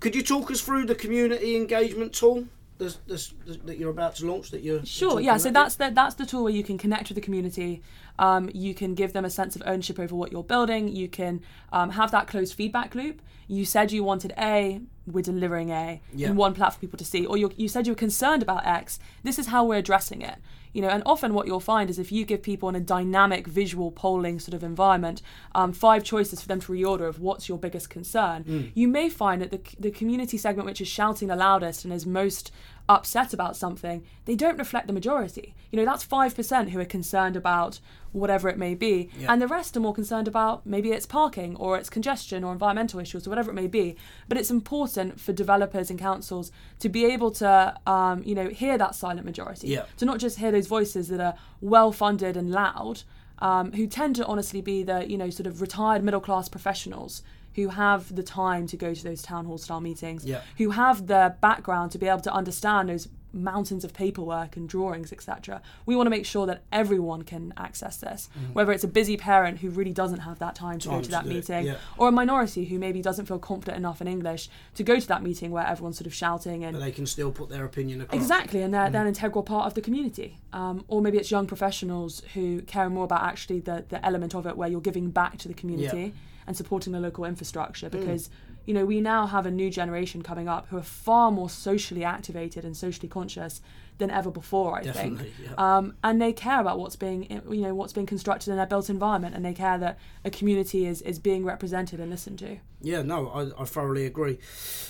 Could 0.00 0.14
you 0.14 0.22
talk 0.22 0.50
us 0.50 0.60
through 0.60 0.86
the 0.86 0.94
community 0.94 1.56
engagement 1.56 2.14
tool 2.14 2.46
that's, 2.80 2.98
that's, 3.06 3.32
that 3.64 3.78
you're 3.78 3.90
about 3.90 4.16
to 4.16 4.26
launch? 4.26 4.50
That 4.50 4.62
you're 4.62 4.84
Sure. 4.84 5.20
Yeah. 5.20 5.36
So 5.36 5.50
about? 5.50 5.64
that's 5.64 5.76
the 5.76 5.90
that's 5.94 6.14
the 6.16 6.26
tool 6.26 6.42
where 6.44 6.52
you 6.52 6.64
can 6.64 6.78
connect 6.78 7.08
with 7.08 7.14
the 7.14 7.20
community. 7.20 7.82
Um, 8.18 8.50
you 8.52 8.74
can 8.74 8.94
give 8.94 9.12
them 9.12 9.24
a 9.24 9.30
sense 9.30 9.54
of 9.56 9.62
ownership 9.64 9.98
over 9.98 10.14
what 10.14 10.32
you're 10.32 10.42
building. 10.44 10.88
You 10.88 11.08
can 11.08 11.40
um, 11.72 11.90
have 11.90 12.10
that 12.10 12.26
closed 12.26 12.54
feedback 12.54 12.94
loop. 12.94 13.22
You 13.46 13.64
said 13.64 13.90
you 13.92 14.04
wanted 14.04 14.32
A, 14.38 14.80
we're 15.06 15.22
delivering 15.22 15.70
A 15.70 16.00
Yeah. 16.14 16.28
in 16.28 16.36
one 16.36 16.54
platform 16.54 16.74
for 16.76 16.80
people 16.80 16.98
to 16.98 17.04
see, 17.04 17.26
or 17.26 17.36
you 17.36 17.50
you 17.56 17.68
said 17.68 17.86
you 17.86 17.92
were 17.92 17.96
concerned 18.08 18.42
about 18.42 18.66
X. 18.66 18.98
This 19.22 19.38
is 19.38 19.46
how 19.48 19.64
we're 19.64 19.78
addressing 19.78 20.22
it. 20.22 20.36
You 20.72 20.82
know, 20.82 20.88
and 20.88 21.02
often 21.04 21.34
what 21.34 21.48
you'll 21.48 21.58
find 21.58 21.90
is 21.90 21.98
if 21.98 22.12
you 22.12 22.24
give 22.24 22.42
people 22.44 22.68
in 22.68 22.76
a 22.76 22.80
dynamic 22.80 23.48
visual 23.48 23.90
polling 23.90 24.38
sort 24.38 24.54
of 24.54 24.62
environment, 24.62 25.20
um, 25.52 25.72
five 25.72 26.04
choices 26.04 26.40
for 26.40 26.46
them 26.46 26.60
to 26.60 26.72
reorder 26.72 27.08
of 27.08 27.18
what's 27.18 27.48
your 27.48 27.58
biggest 27.58 27.90
concern, 27.90 28.70
you 28.72 28.86
may 28.86 29.08
find 29.08 29.42
that 29.42 29.50
the, 29.50 29.60
the 29.80 29.90
community 29.90 30.38
segment 30.38 30.66
which 30.66 30.80
is 30.80 30.86
shouting 30.86 31.26
the 31.26 31.34
loudest 31.34 31.84
and 31.84 31.92
is 31.92 32.06
most 32.06 32.52
upset 32.90 33.32
about 33.32 33.56
something, 33.56 34.02
they 34.24 34.34
don't 34.34 34.58
reflect 34.58 34.86
the 34.86 34.92
majority. 34.92 35.54
You 35.70 35.78
know, 35.78 35.84
that's 35.84 36.04
5% 36.04 36.70
who 36.70 36.80
are 36.80 36.84
concerned 36.84 37.36
about 37.36 37.78
whatever 38.12 38.48
it 38.48 38.58
may 38.58 38.74
be, 38.74 39.08
Yeah. 39.18 39.32
and 39.32 39.40
the 39.40 39.46
rest 39.46 39.76
are 39.76 39.80
more 39.80 39.94
concerned 39.94 40.26
about 40.26 40.66
maybe 40.66 40.90
it's 40.90 41.06
parking 41.06 41.54
or 41.56 41.78
it's 41.78 41.88
congestion 41.88 42.42
or 42.42 42.52
environmental 42.52 42.98
issues 42.98 43.26
or 43.26 43.30
whatever 43.30 43.50
it 43.52 43.54
may 43.54 43.68
be. 43.68 43.94
But 44.28 44.36
it's 44.38 44.50
important 44.50 45.20
for 45.20 45.32
developers 45.32 45.90
and 45.90 45.98
councils 45.98 46.50
to 46.80 46.88
be 46.88 47.04
able 47.04 47.30
to, 47.32 47.74
um, 47.86 48.22
you 48.24 48.34
know, 48.34 48.48
hear 48.48 48.76
that 48.78 48.94
silent 48.96 49.24
majority, 49.24 49.68
Yeah. 49.68 49.84
to 49.98 50.04
not 50.04 50.18
just 50.18 50.38
hear 50.38 50.50
those 50.50 50.66
voices 50.66 51.06
that 51.08 51.20
are 51.20 51.34
well 51.60 51.92
funded 51.92 52.36
and 52.36 52.50
loud. 52.50 53.02
Um, 53.42 53.72
who 53.72 53.86
tend 53.86 54.16
to 54.16 54.26
honestly 54.26 54.60
be 54.60 54.82
the 54.82 55.08
you 55.10 55.16
know 55.16 55.30
sort 55.30 55.46
of 55.46 55.62
retired 55.62 56.04
middle 56.04 56.20
class 56.20 56.46
professionals 56.46 57.22
who 57.56 57.68
have 57.68 58.14
the 58.14 58.22
time 58.22 58.66
to 58.68 58.76
go 58.76 58.94
to 58.94 59.04
those 59.04 59.22
town 59.22 59.44
hall 59.46 59.58
style 59.58 59.80
meetings 59.80 60.24
Yeah. 60.24 60.40
who 60.58 60.70
have 60.70 61.06
the 61.06 61.36
background 61.40 61.90
to 61.92 61.98
be 61.98 62.06
able 62.06 62.20
to 62.20 62.32
understand 62.32 62.88
those 62.88 63.08
mountains 63.32 63.84
of 63.84 63.92
paperwork 63.94 64.56
and 64.56 64.68
drawings, 64.68 65.12
etc. 65.12 65.62
We 65.86 65.94
want 65.96 66.06
to 66.06 66.10
make 66.10 66.26
sure 66.26 66.46
that 66.46 66.62
everyone 66.72 67.22
can 67.22 67.52
access 67.56 67.96
this, 67.98 68.28
whether 68.52 68.72
it's 68.72 68.84
a 68.84 68.88
busy 68.88 69.16
parent 69.16 69.58
who 69.58 69.70
really 69.70 69.92
doesn't 69.92 70.20
have 70.20 70.38
that 70.40 70.54
time 70.54 70.78
to. 70.80 70.88
Time 70.88 70.98
go 70.98 71.04
to 71.04 71.10
that 71.10 71.26
meeting, 71.26 71.66
yeah. 71.66 71.76
or 71.96 72.08
a 72.08 72.12
minority 72.12 72.64
who 72.64 72.78
maybe 72.78 73.00
doesn't 73.02 73.26
feel 73.26 73.38
confident 73.38 73.76
enough 73.78 74.00
in 74.00 74.08
English 74.08 74.48
to 74.74 74.82
go 74.82 74.98
to 74.98 75.06
that 75.08 75.22
meeting 75.22 75.50
where 75.50 75.66
everyone's 75.66 75.96
sort 75.96 76.06
of 76.06 76.14
shouting 76.14 76.64
and 76.64 76.74
But 76.74 76.80
they 76.80 76.92
can 76.92 77.06
still 77.06 77.30
put 77.30 77.48
their 77.48 77.64
opinion 77.64 78.00
across. 78.00 78.20
Exactly, 78.20 78.62
and 78.62 78.72
they're, 78.74 78.88
Mm. 78.88 78.92
they're 78.92 79.02
an 79.02 79.08
integral 79.08 79.42
part 79.44 79.66
of 79.66 79.74
the 79.74 79.80
community. 79.80 80.38
Um, 80.52 80.84
or 80.88 81.00
maybe 81.00 81.18
it's 81.18 81.30
young 81.30 81.46
professionals 81.46 82.22
who 82.34 82.62
care 82.62 82.90
more 82.90 83.04
about 83.04 83.22
actually 83.22 83.60
the, 83.60 83.84
the 83.88 84.04
element 84.04 84.34
of 84.34 84.46
it 84.46 84.56
where 84.56 84.68
you're 84.68 84.80
giving 84.80 85.10
back 85.10 85.38
to 85.38 85.48
the 85.48 85.54
community 85.54 86.00
Yeah. 86.02 86.06
Mm. 86.08 86.12
and 86.48 86.56
supporting 86.56 86.92
the 86.92 87.00
local 87.00 87.24
infrastructure 87.24 87.88
because, 87.88 88.28
you 88.70 88.74
know, 88.74 88.84
we 88.86 89.00
now 89.00 89.26
have 89.26 89.46
a 89.46 89.50
new 89.50 89.68
generation 89.68 90.22
coming 90.22 90.48
up 90.48 90.68
who 90.68 90.76
are 90.78 90.82
far 90.82 91.32
more 91.32 91.50
socially 91.50 92.04
activated 92.04 92.64
and 92.64 92.76
socially 92.76 93.08
conscious 93.08 93.60
than 93.98 94.12
ever 94.12 94.30
before, 94.30 94.78
I 94.78 94.82
Definitely, 94.84 95.24
think. 95.30 95.48
yeah. 95.50 95.54
Um, 95.76 95.96
and 96.04 96.22
they 96.22 96.32
care 96.32 96.60
about 96.60 96.78
what's 96.78 96.94
being, 96.94 97.42
you 97.50 97.62
know, 97.62 97.74
what's 97.74 97.92
being 97.92 98.06
constructed 98.06 98.48
in 98.48 98.56
their 98.56 98.66
built 98.66 98.88
environment 98.88 99.34
and 99.34 99.44
they 99.44 99.54
care 99.54 99.76
that 99.78 99.98
a 100.24 100.30
community 100.30 100.86
is, 100.86 101.02
is 101.02 101.18
being 101.18 101.44
represented 101.44 101.98
and 101.98 102.10
listened 102.10 102.38
to. 102.38 102.58
Yeah, 102.80 103.02
no, 103.02 103.26
I, 103.30 103.60
I 103.60 103.64
thoroughly 103.64 104.06
agree. 104.06 104.38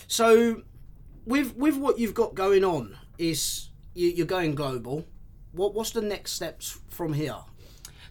So, 0.06 0.60
with 1.24 1.56
with 1.56 1.78
what 1.78 1.98
you've 1.98 2.12
got 2.12 2.34
going 2.34 2.62
on, 2.62 2.98
is 3.16 3.70
you, 3.94 4.08
you're 4.08 4.26
going 4.26 4.54
global. 4.54 5.06
What 5.52 5.72
what's 5.72 5.92
the 5.92 6.02
next 6.02 6.32
steps 6.32 6.78
from 6.90 7.14
here? 7.14 7.38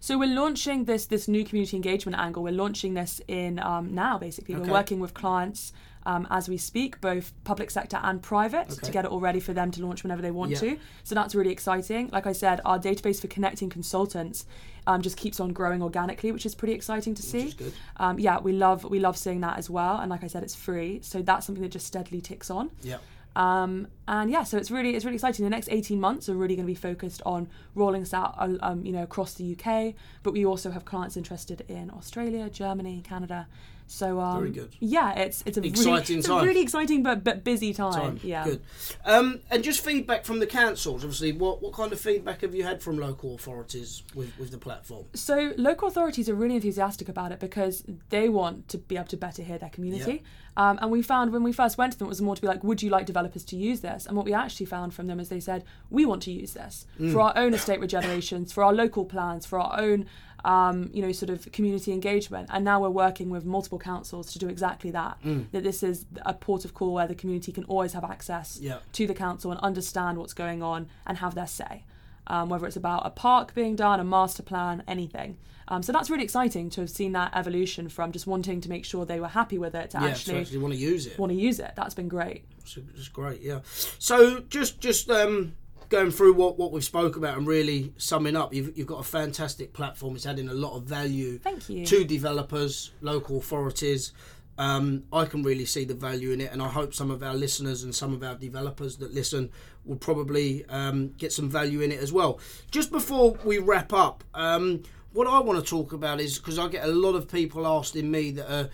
So 0.01 0.17
we're 0.17 0.33
launching 0.33 0.85
this 0.85 1.05
this 1.05 1.27
new 1.27 1.43
community 1.43 1.75
engagement 1.75 2.17
angle. 2.17 2.41
We're 2.43 2.53
launching 2.53 2.93
this 2.93 3.21
in 3.27 3.59
um, 3.59 3.93
now. 3.93 4.17
Basically, 4.17 4.55
Okay. 4.55 4.63
we're 4.65 4.71
working 4.71 4.99
with 4.99 5.13
clients 5.13 5.73
um, 6.05 6.25
as 6.29 6.47
we 6.47 6.57
speak, 6.57 7.01
both 7.01 7.33
public 7.43 7.69
sector 7.69 7.99
and 8.01 8.21
private, 8.21 8.71
Okay. 8.71 8.85
to 8.87 8.91
get 8.91 9.03
it 9.05 9.11
all 9.11 9.19
ready 9.19 9.39
for 9.41 9.53
them 9.53 9.69
to 9.71 9.85
launch 9.85 10.01
whenever 10.03 10.21
they 10.21 10.31
want 10.31 10.51
Yeah. 10.51 10.59
to. 10.59 10.77
So 11.03 11.13
that's 11.13 11.35
really 11.35 11.51
exciting. 11.51 12.09
Like 12.11 12.25
I 12.25 12.31
said, 12.31 12.61
our 12.63 12.79
database 12.79 13.19
for 13.19 13.27
connecting 13.27 13.69
consultants 13.69 14.45
um, 14.87 15.01
just 15.01 15.17
keeps 15.17 15.39
on 15.41 15.51
growing 15.53 15.83
organically, 15.83 16.31
which 16.31 16.45
is 16.45 16.55
pretty 16.55 16.73
exciting 16.73 17.13
to 17.15 17.21
see. 17.21 17.53
Um, 17.97 18.17
yeah, 18.17 18.39
we 18.39 18.53
love 18.53 18.85
we 18.85 18.99
love 18.99 19.17
seeing 19.17 19.41
that 19.41 19.57
as 19.57 19.69
well. 19.69 19.97
And 19.97 20.09
like 20.09 20.23
I 20.23 20.27
said, 20.27 20.41
it's 20.43 20.55
free, 20.55 21.01
so 21.03 21.21
that's 21.21 21.45
something 21.45 21.61
that 21.61 21.73
just 21.73 21.85
steadily 21.85 22.21
ticks 22.21 22.49
on. 22.49 22.71
Yeah, 22.81 22.97
Um, 23.35 23.87
and 24.07 24.31
yeah, 24.31 24.43
so 24.43 24.57
it's 24.57 24.71
really 24.71 24.95
it's 24.95 25.05
really 25.05 25.15
exciting. 25.15 25.43
The 25.45 25.49
next 25.49 25.69
eighteen 25.69 25.99
months 25.99 26.29
are 26.29 26.35
really 26.35 26.55
going 26.55 26.65
to 26.65 26.71
be 26.71 26.75
focused 26.75 27.21
on 27.25 27.47
rolling 27.75 28.01
this 28.01 28.13
out, 28.13 28.35
uh, 28.37 28.57
um, 28.61 28.85
you 28.85 28.91
know, 28.91 29.03
across 29.03 29.33
the 29.35 29.55
UK. 29.55 29.93
But 30.23 30.33
we 30.33 30.45
also 30.45 30.71
have 30.71 30.85
clients 30.85 31.15
interested 31.15 31.63
in 31.67 31.91
Australia, 31.91 32.49
Germany, 32.49 33.01
Canada. 33.03 33.47
So 33.91 34.19
um, 34.19 34.37
Very 34.37 34.51
good. 34.51 34.75
Yeah, 34.79 35.13
it's 35.13 35.41
it's 35.47 35.57
a 35.57 35.65
Exciting 35.65 35.91
really, 35.91 36.19
it's 36.19 36.27
time. 36.27 36.43
a 36.43 36.47
really 36.47 36.61
exciting 36.61 37.01
but 37.01 37.23
but 37.23 37.43
busy 37.43 37.73
time. 37.73 37.93
time. 37.93 38.19
Yeah. 38.21 38.43
Good. 38.43 38.61
Um, 39.03 39.39
and 39.49 39.63
just 39.63 39.83
feedback 39.83 40.25
from 40.25 40.39
the 40.39 40.45
councils. 40.45 41.03
Obviously, 41.03 41.31
what 41.31 41.63
what 41.63 41.73
kind 41.73 41.91
of 41.91 41.99
feedback 41.99 42.41
have 42.41 42.53
you 42.53 42.63
had 42.63 42.83
from 42.83 42.99
local 42.99 43.33
authorities 43.33 44.03
with 44.13 44.37
with 44.37 44.51
the 44.51 44.59
platform? 44.59 45.05
So 45.15 45.53
local 45.57 45.87
authorities 45.87 46.29
are 46.29 46.35
really 46.35 46.55
enthusiastic 46.55 47.09
about 47.09 47.31
it 47.31 47.39
because 47.39 47.83
they 48.09 48.29
want 48.29 48.67
to 48.69 48.77
be 48.77 48.95
able 48.95 49.07
to 49.07 49.17
better 49.17 49.41
hear 49.41 49.57
their 49.57 49.71
community. 49.71 50.21
Um, 50.59 50.77
and 50.81 50.91
we 50.91 51.01
found 51.01 51.31
when 51.31 51.43
we 51.49 51.53
first 51.53 51.77
went 51.77 51.93
to 51.93 51.97
them, 51.99 52.07
it 52.07 52.09
was 52.09 52.21
more 52.21 52.35
to 52.35 52.41
be 52.41 52.47
like, 52.53 52.63
would 52.65 52.81
you 52.83 52.89
like 52.89 53.05
developers 53.05 53.43
to 53.45 53.55
use 53.55 53.79
this? 53.79 54.05
And 54.05 54.17
what 54.17 54.25
we 54.25 54.33
actually 54.33 54.65
found 54.65 54.93
from 54.93 55.07
them 55.07 55.17
is 55.21 55.29
they 55.29 55.39
said, 55.39 55.63
we 55.89 56.03
want 56.05 56.21
to 56.23 56.31
use 56.31 56.51
this 56.53 56.85
for 57.13 57.21
our 57.21 57.33
own 57.37 57.53
estate 57.53 57.79
regenerations, 57.79 58.51
for 58.51 58.63
our 58.65 58.73
local 58.73 59.05
plans, 59.05 59.45
for 59.45 59.57
our 59.57 59.79
own, 59.79 60.05
um, 60.43 60.89
you 60.93 61.01
know, 61.01 61.13
sort 61.13 61.29
of 61.29 61.49
community 61.53 61.91
engagement. 61.93 62.49
And 62.51 62.65
now 62.65 62.81
we're 62.81 62.89
working 62.89 63.29
with 63.29 63.45
multiple 63.45 63.79
councils 63.79 64.33
to 64.33 64.39
do 64.39 64.49
exactly 64.49 64.91
that. 64.91 65.17
That 65.53 65.63
this 65.63 65.81
is 65.81 66.05
a 66.25 66.33
port 66.33 66.65
of 66.65 66.73
call 66.73 66.91
where 66.93 67.07
the 67.07 67.15
community 67.15 67.51
can 67.53 67.63
always 67.65 67.93
have 67.93 68.03
access 68.03 68.59
Yeah. 68.61 68.79
to 68.93 69.07
the 69.07 69.13
council 69.13 69.51
and 69.51 69.59
understand 69.61 70.17
what's 70.17 70.33
going 70.33 70.61
on 70.61 70.87
and 71.07 71.19
have 71.19 71.35
their 71.35 71.47
say. 71.47 71.83
Um, 72.29 72.47
whether 72.49 72.67
it's 72.67 72.75
about 72.75 73.05
a 73.05 73.09
park 73.09 73.55
being 73.55 73.75
done, 73.75 73.99
a 73.99 74.03
master 74.03 74.43
plan, 74.43 74.83
anything. 74.87 75.37
Um, 75.67 75.83
so 75.83 75.91
that's 75.91 76.09
really 76.09 76.23
exciting 76.23 76.69
to 76.71 76.81
have 76.81 76.89
seen 76.89 77.11
that 77.13 77.31
evolution 77.35 77.89
from 77.89 78.11
just 78.11 78.25
wanting 78.27 78.61
to 78.61 78.69
make 78.69 78.85
sure 78.85 79.05
they 79.05 79.19
were 79.19 79.27
happy 79.27 79.57
with 79.57 79.75
it 79.75 79.91
to 79.91 79.99
yeah, 79.99 80.07
actually 80.07 80.33
so 80.33 80.39
actually 80.39 80.57
want 80.57 80.73
to 80.73 80.79
use 80.79 81.05
it. 81.05 81.17
want 81.19 81.31
to 81.31 81.37
use 81.37 81.59
it. 81.59 81.73
That's 81.75 81.93
been 81.93 82.07
great. 82.07 82.43
It's, 82.59 82.77
it's 82.77 83.07
great, 83.07 83.41
yeah. 83.41 83.59
So 83.99 84.41
just 84.41 84.79
just 84.79 85.09
um, 85.11 85.53
going 85.89 86.11
through 86.11 86.33
what, 86.33 86.57
what 86.57 86.71
we've 86.71 86.83
spoke 86.83 87.15
about 87.17 87.37
and 87.37 87.47
really 87.47 87.93
summing 87.97 88.35
up, 88.35 88.53
you've, 88.53 88.77
you've 88.77 88.87
got 88.87 88.99
a 88.99 89.03
fantastic 89.03 89.73
platform. 89.73 90.15
It's 90.15 90.25
adding 90.25 90.49
a 90.49 90.53
lot 90.53 90.75
of 90.75 90.83
value 90.83 91.39
Thank 91.39 91.69
you. 91.69 91.85
to 91.85 92.03
developers, 92.03 92.91
local 93.01 93.37
authorities. 93.37 94.11
Um, 94.59 95.05
I 95.13 95.23
can 95.23 95.41
really 95.41 95.63
see 95.63 95.85
the 95.85 95.93
value 95.93 96.31
in 96.31 96.41
it, 96.41 96.51
and 96.51 96.61
I 96.61 96.67
hope 96.67 96.93
some 96.93 97.09
of 97.09 97.23
our 97.23 97.33
listeners 97.33 97.83
and 97.83 97.95
some 97.95 98.13
of 98.13 98.21
our 98.23 98.35
developers 98.35 98.97
that 98.97 99.13
listen 99.13 99.51
will 99.85 99.95
probably 99.95 100.65
um, 100.65 101.13
get 101.17 101.31
some 101.31 101.49
value 101.49 101.79
in 101.79 101.93
it 101.93 102.01
as 102.01 102.11
well. 102.11 102.41
Just 102.69 102.91
before 102.91 103.37
we 103.45 103.57
wrap 103.57 103.93
up, 103.93 104.21
um, 104.33 104.83
what 105.13 105.27
I 105.27 105.39
want 105.39 105.63
to 105.63 105.65
talk 105.65 105.93
about 105.93 106.19
is 106.19 106.37
because 106.37 106.59
I 106.59 106.67
get 106.67 106.83
a 106.83 106.91
lot 106.91 107.15
of 107.15 107.31
people 107.31 107.65
asking 107.65 108.11
me 108.11 108.31
that 108.31 108.53
are 108.53 108.69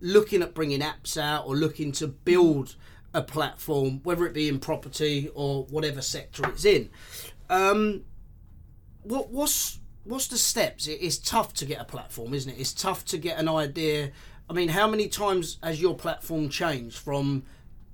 looking 0.00 0.42
at 0.42 0.54
bringing 0.54 0.80
apps 0.80 1.16
out 1.16 1.46
or 1.46 1.54
looking 1.54 1.92
to 1.92 2.08
build 2.08 2.74
a 3.14 3.22
platform, 3.22 4.00
whether 4.02 4.26
it 4.26 4.34
be 4.34 4.48
in 4.48 4.58
property 4.58 5.30
or 5.34 5.66
whatever 5.66 6.02
sector 6.02 6.48
it's 6.48 6.64
in. 6.64 6.90
Um, 7.48 8.04
what 9.04 9.30
what's 9.30 9.78
what's 10.02 10.26
the 10.26 10.36
steps? 10.36 10.88
It, 10.88 10.98
it's 11.00 11.18
tough 11.18 11.54
to 11.54 11.64
get 11.64 11.80
a 11.80 11.84
platform, 11.84 12.34
isn't 12.34 12.50
it? 12.50 12.58
It's 12.58 12.74
tough 12.74 13.04
to 13.06 13.18
get 13.18 13.38
an 13.38 13.48
idea. 13.48 14.10
I 14.50 14.52
mean, 14.52 14.68
how 14.68 14.88
many 14.88 15.08
times 15.08 15.58
has 15.62 15.80
your 15.80 15.94
platform 15.94 16.48
changed 16.48 16.98
from 16.98 17.42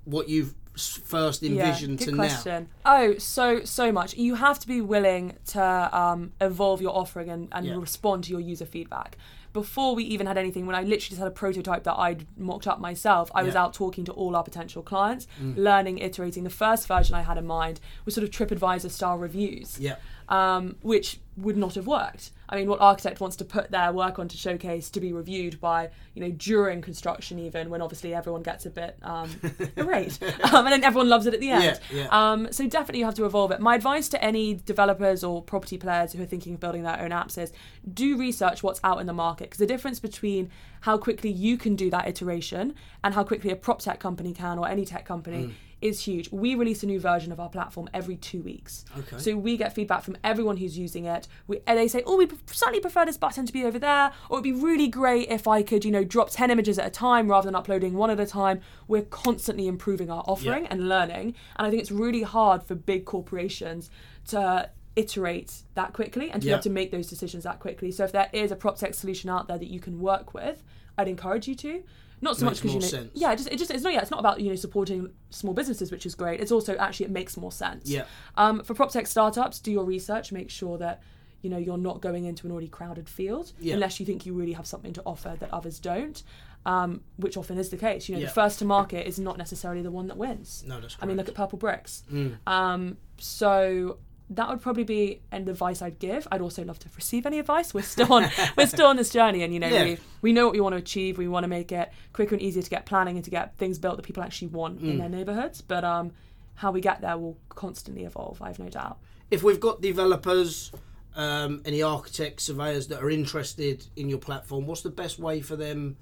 what 0.04 0.28
you've 0.28 0.54
first 0.76 1.42
envisioned 1.44 1.98
good 1.98 2.08
to 2.08 2.14
question. 2.16 2.68
Oh, 2.84 3.16
so 3.18 3.62
so 3.64 3.92
much. 3.92 4.16
You 4.16 4.34
have 4.34 4.58
to 4.58 4.66
be 4.66 4.80
willing 4.80 5.36
to 5.48 5.62
um, 5.96 6.32
evolve 6.40 6.82
your 6.82 6.96
offering 6.96 7.30
and, 7.30 7.48
and 7.52 7.64
Yeah. 7.66 7.76
respond 7.78 8.24
to 8.24 8.30
your 8.30 8.40
user 8.40 8.66
feedback. 8.66 9.16
Before 9.52 9.94
we 9.94 10.02
even 10.02 10.26
had 10.26 10.36
anything, 10.36 10.66
when 10.66 10.74
I 10.74 10.80
literally 10.80 10.98
just 10.98 11.18
had 11.18 11.28
a 11.28 11.30
prototype 11.30 11.84
that 11.84 11.94
I'd 11.96 12.26
mocked 12.36 12.66
up 12.66 12.80
myself, 12.80 13.30
I 13.36 13.44
was 13.44 13.54
out 13.54 13.72
talking 13.72 14.04
to 14.06 14.12
all 14.12 14.34
our 14.34 14.42
potential 14.42 14.82
clients, 14.82 15.28
Mm. 15.40 15.56
learning, 15.56 15.98
iterating. 15.98 16.42
The 16.42 16.50
first 16.50 16.88
version 16.88 17.14
I 17.14 17.22
had 17.22 17.38
in 17.38 17.46
mind 17.46 17.78
was 18.04 18.16
sort 18.16 18.24
of 18.24 18.30
TripAdvisor 18.30 18.90
style 18.90 19.16
reviews? 19.16 19.78
Yeah. 19.78 19.96
um, 20.28 20.74
which 20.82 21.20
would 21.36 21.56
not 21.56 21.74
have 21.74 21.86
worked. 21.86 22.30
I 22.48 22.56
mean, 22.56 22.68
what 22.68 22.80
architect 22.80 23.20
wants 23.20 23.36
to 23.36 23.44
put 23.44 23.70
their 23.70 23.90
work 23.92 24.18
onto 24.18 24.36
showcase 24.36 24.90
to 24.90 25.00
be 25.00 25.12
reviewed 25.12 25.60
by, 25.60 25.90
you 26.14 26.22
know, 26.22 26.30
during 26.30 26.82
construction, 26.82 27.38
even 27.38 27.70
when 27.70 27.80
obviously 27.80 28.14
everyone 28.14 28.42
gets 28.42 28.66
a 28.66 28.70
bit 28.70 28.96
um, 29.02 29.30
irate, 29.76 30.22
um, 30.22 30.64
and 30.64 30.72
then 30.72 30.84
everyone 30.84 31.08
loves 31.08 31.26
it 31.26 31.34
at 31.34 31.40
the 31.40 31.50
end. 31.50 31.80
Yeah, 31.90 32.02
yeah. 32.02 32.08
Um, 32.10 32.52
so 32.52 32.68
definitely 32.68 33.00
you 33.00 33.06
have 33.06 33.14
to 33.14 33.24
evolve 33.24 33.50
it. 33.50 33.60
My 33.60 33.74
advice 33.74 34.08
to 34.10 34.22
any 34.22 34.54
developers 34.54 35.24
or 35.24 35.42
property 35.42 35.78
players 35.78 36.12
who 36.12 36.22
are 36.22 36.26
thinking 36.26 36.54
of 36.54 36.60
building 36.60 36.82
their 36.82 37.00
own 37.00 37.10
apps 37.10 37.38
is 37.38 37.52
do 37.92 38.16
research 38.16 38.62
what's 38.62 38.80
out 38.84 39.00
in 39.00 39.06
the 39.06 39.12
market 39.12 39.44
because 39.46 39.58
the 39.58 39.66
difference 39.66 39.98
between 39.98 40.50
how 40.82 40.98
quickly 40.98 41.30
you 41.30 41.56
can 41.56 41.74
do 41.76 41.90
that 41.90 42.06
iteration 42.06 42.74
and 43.02 43.14
how 43.14 43.24
quickly 43.24 43.50
a 43.50 43.56
prop 43.56 43.80
tech 43.80 43.98
company 43.98 44.32
can 44.34 44.58
or 44.58 44.68
any 44.68 44.84
tech 44.84 45.04
company 45.06 45.34
Mm. 45.34 45.52
Is 45.84 46.00
huge. 46.04 46.30
We 46.32 46.54
release 46.54 46.82
a 46.82 46.86
new 46.86 46.98
version 46.98 47.30
of 47.30 47.38
our 47.38 47.48
platform 47.50 47.88
every 47.94 48.16
two 48.16 48.40
weeks. 48.40 48.84
Okay. 48.98 49.18
So 49.18 49.36
we 49.36 49.56
get 49.56 49.74
feedback 49.74 50.02
from 50.02 50.16
everyone 50.24 50.56
who's 50.56 50.76
using 50.78 51.04
it. 51.04 51.28
We, 51.46 51.60
and 51.66 51.78
they 51.78 51.86
say, 51.88 52.02
"Oh, 52.06 52.16
we 52.16 52.26
slightly 52.46 52.80
prefer 52.80 53.04
this 53.04 53.18
button 53.18 53.44
to 53.46 53.52
be 53.52 53.64
over 53.64 53.78
there," 53.78 54.10
or 54.28 54.38
"It'd 54.38 54.44
be 54.44 54.52
really 54.52 54.88
great 54.88 55.28
if 55.28 55.46
I 55.46 55.62
could, 55.62 55.84
you 55.84 55.90
know, 55.92 56.02
drop 56.02 56.30
ten 56.30 56.50
images 56.50 56.78
at 56.78 56.86
a 56.86 56.90
time 56.90 57.28
rather 57.28 57.46
than 57.46 57.54
uploading 57.54 57.94
one 57.94 58.10
at 58.10 58.18
a 58.18 58.26
time." 58.26 58.60
We're 58.88 59.02
constantly 59.02 59.66
improving 59.68 60.10
our 60.10 60.24
offering 60.26 60.64
Yeah. 60.64 60.68
and 60.72 60.88
learning, 60.88 61.34
and 61.56 61.66
I 61.66 61.70
think 61.70 61.80
it's 61.82 61.92
really 61.92 62.22
hard 62.22 62.62
for 62.64 62.74
big 62.74 63.04
corporations 63.04 63.90
to 64.28 64.70
iterate 64.96 65.64
that 65.74 65.92
quickly 65.92 66.30
and 66.30 66.40
to 66.40 66.46
be 66.46 66.52
able 66.52 66.62
to 66.62 66.70
make 66.70 66.92
those 66.92 67.08
decisions 67.08 67.44
that 67.44 67.58
quickly. 67.60 67.90
So 67.90 68.04
if 68.04 68.12
there 68.12 68.30
is 68.32 68.50
a 68.52 68.56
prop 68.56 68.78
tech 68.78 68.94
solution 68.94 69.28
out 69.28 69.48
there 69.48 69.58
that 69.58 69.68
you 69.68 69.80
can 69.80 70.00
work 70.00 70.32
with, 70.32 70.62
I'd 70.96 71.08
encourage 71.08 71.46
you 71.48 71.54
to. 71.56 71.82
Not 72.24 72.36
so 72.38 72.46
much 72.46 72.56
because 72.62 72.74
you 72.74 72.80
know, 72.80 72.86
sense. 72.86 73.10
yeah, 73.14 73.32
it 73.32 73.36
just 73.36 73.48
it 73.52 73.58
just 73.58 73.70
it's 73.70 73.84
not 73.84 73.92
yeah, 73.92 74.00
it's 74.00 74.10
not 74.10 74.18
about 74.20 74.40
you 74.40 74.48
know 74.48 74.56
supporting 74.56 75.10
small 75.30 75.52
businesses, 75.54 75.92
which 75.92 76.06
is 76.06 76.14
great. 76.14 76.40
It's 76.40 76.50
also 76.50 76.74
actually 76.76 77.06
it 77.06 77.12
makes 77.12 77.36
more 77.36 77.52
sense. 77.52 77.88
Yeah. 77.88 78.04
Um, 78.36 78.62
for 78.64 78.74
prop 78.74 78.90
tech 78.90 79.06
startups, 79.06 79.60
do 79.60 79.70
your 79.70 79.84
research. 79.84 80.32
Make 80.32 80.50
sure 80.50 80.78
that 80.78 81.02
you 81.42 81.50
know 81.50 81.58
you're 81.58 81.76
not 81.78 82.00
going 82.00 82.24
into 82.24 82.46
an 82.46 82.52
already 82.52 82.68
crowded 82.68 83.08
field 83.08 83.52
Yeah. 83.60 83.74
unless 83.74 84.00
you 84.00 84.06
think 84.06 84.24
you 84.26 84.32
really 84.32 84.54
have 84.54 84.66
something 84.66 84.94
to 84.94 85.02
offer 85.04 85.36
that 85.38 85.52
others 85.52 85.78
don't. 85.78 86.22
Um, 86.66 87.02
which 87.18 87.36
often 87.36 87.58
is 87.58 87.68
the 87.68 87.76
case. 87.76 88.08
You 88.08 88.14
know, 88.14 88.22
Yeah. 88.22 88.28
the 88.28 88.32
first 88.32 88.58
to 88.60 88.64
market 88.64 89.06
is 89.06 89.18
not 89.18 89.36
necessarily 89.36 89.82
the 89.82 89.90
one 89.90 90.06
that 90.06 90.16
wins. 90.16 90.64
No, 90.66 90.80
that's 90.80 90.94
correct. 90.94 91.02
I 91.02 91.06
mean, 91.06 91.18
look 91.18 91.28
at 91.28 91.34
Purple 91.34 91.58
Bricks. 91.58 92.04
Mm. 92.10 92.38
Um, 92.46 92.96
so 93.18 93.98
that 94.30 94.48
would 94.48 94.62
probably 94.62 94.84
be 94.84 95.20
an 95.32 95.48
advice 95.48 95.82
I'd 95.82 95.98
give. 95.98 96.26
I'd 96.32 96.40
also 96.40 96.64
love 96.64 96.78
to 96.80 96.88
receive 96.96 97.26
any 97.26 97.38
advice. 97.38 97.74
We're 97.74 97.82
still 97.82 98.12
on 98.12 98.30
we're 98.56 98.66
still 98.66 98.86
on 98.86 98.96
this 98.96 99.10
journey, 99.10 99.42
and 99.42 99.52
you 99.52 99.60
know 99.60 99.68
Yeah. 99.68 99.84
we 99.84 99.98
we 100.22 100.32
know 100.32 100.44
what 100.46 100.52
we 100.54 100.60
want 100.60 100.72
to 100.74 100.78
achieve. 100.78 101.18
We 101.18 101.28
want 101.28 101.44
to 101.44 101.48
make 101.48 101.70
it 101.72 101.92
quicker 102.12 102.34
and 102.34 102.42
easier 102.42 102.62
to 102.62 102.70
get 102.70 102.86
planning 102.86 103.16
and 103.16 103.24
to 103.24 103.30
get 103.30 103.56
things 103.58 103.78
built 103.78 103.96
that 103.96 104.02
people 104.04 104.22
actually 104.22 104.48
want 104.48 104.80
Mm. 104.82 104.90
in 104.90 104.98
their 104.98 105.08
neighborhoods. 105.08 105.60
But 105.60 105.84
um, 105.84 106.12
how 106.54 106.70
we 106.72 106.80
get 106.80 107.00
there 107.00 107.18
will 107.18 107.36
constantly 107.50 108.04
evolve. 108.04 108.40
I 108.40 108.48
have 108.48 108.58
no 108.58 108.68
doubt. 108.68 108.98
if 109.30 109.42
we've 109.42 109.60
got 109.60 109.80
developers, 109.80 110.70
um, 111.16 111.60
any 111.64 111.82
architects, 111.82 112.44
surveyors 112.44 112.86
that 112.88 113.02
are 113.02 113.10
interested 113.10 113.84
in 113.96 114.08
your 114.08 114.18
platform, 114.18 114.66
what's 114.66 114.82
the 114.82 114.90
best 114.90 115.18
way 115.18 115.40
for 115.40 115.56
them 115.56 115.96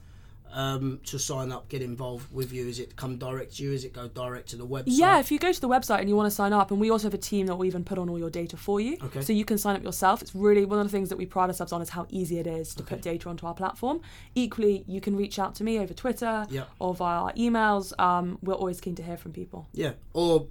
um, 0.52 1.00
to 1.06 1.18
sign 1.18 1.50
up, 1.52 1.68
get 1.68 1.82
involved 1.82 2.32
with 2.32 2.52
you? 2.52 2.66
Is 2.68 2.78
it 2.78 2.96
come 2.96 3.16
direct 3.16 3.56
to 3.56 3.62
you? 3.62 3.72
Is 3.72 3.84
it 3.84 3.92
go 3.92 4.08
direct 4.08 4.48
to 4.50 4.56
the 4.56 4.66
website? 4.66 4.84
Yeah, 4.86 5.18
if 5.18 5.30
you 5.30 5.38
go 5.38 5.52
to 5.52 5.60
the 5.60 5.68
website 5.68 6.00
and 6.00 6.08
you 6.08 6.16
want 6.16 6.26
to 6.26 6.34
sign 6.34 6.52
up, 6.52 6.70
and 6.70 6.80
we 6.80 6.90
also 6.90 7.06
have 7.06 7.14
a 7.14 7.18
team 7.18 7.46
that 7.46 7.56
will 7.56 7.64
even 7.64 7.84
put 7.84 7.98
on 7.98 8.08
all 8.08 8.18
your 8.18 8.30
data 8.30 8.56
for 8.56 8.80
you. 8.80 8.98
Okay. 9.02 9.22
So 9.22 9.32
you 9.32 9.44
can 9.44 9.58
sign 9.58 9.76
up 9.76 9.82
yourself. 9.82 10.22
It's 10.22 10.34
really 10.34 10.64
one 10.64 10.78
of 10.78 10.86
the 10.86 10.90
things 10.92 11.08
that 11.08 11.16
we 11.18 11.26
pride 11.26 11.48
ourselves 11.50 11.72
on 11.72 11.82
is 11.82 11.90
how 11.90 12.06
easy 12.10 12.38
it 12.38 12.46
is 12.46 12.74
to 12.74 12.82
put 12.82 13.02
data 13.02 13.28
onto 13.28 13.46
our 13.46 13.54
platform. 13.54 14.00
Equally, 14.34 14.84
you 14.86 15.00
can 15.00 15.16
reach 15.16 15.38
out 15.38 15.54
to 15.56 15.64
me 15.64 15.78
over 15.78 15.94
Twitter 15.94 16.46
Yeah. 16.50 16.64
or 16.78 16.94
via 16.94 17.22
our 17.22 17.32
emails. 17.32 17.98
Um, 18.00 18.38
we're 18.42 18.54
always 18.54 18.80
keen 18.80 18.94
to 18.96 19.02
hear 19.02 19.16
from 19.16 19.32
people. 19.32 19.68
Yeah, 19.72 19.92
or 20.12 20.46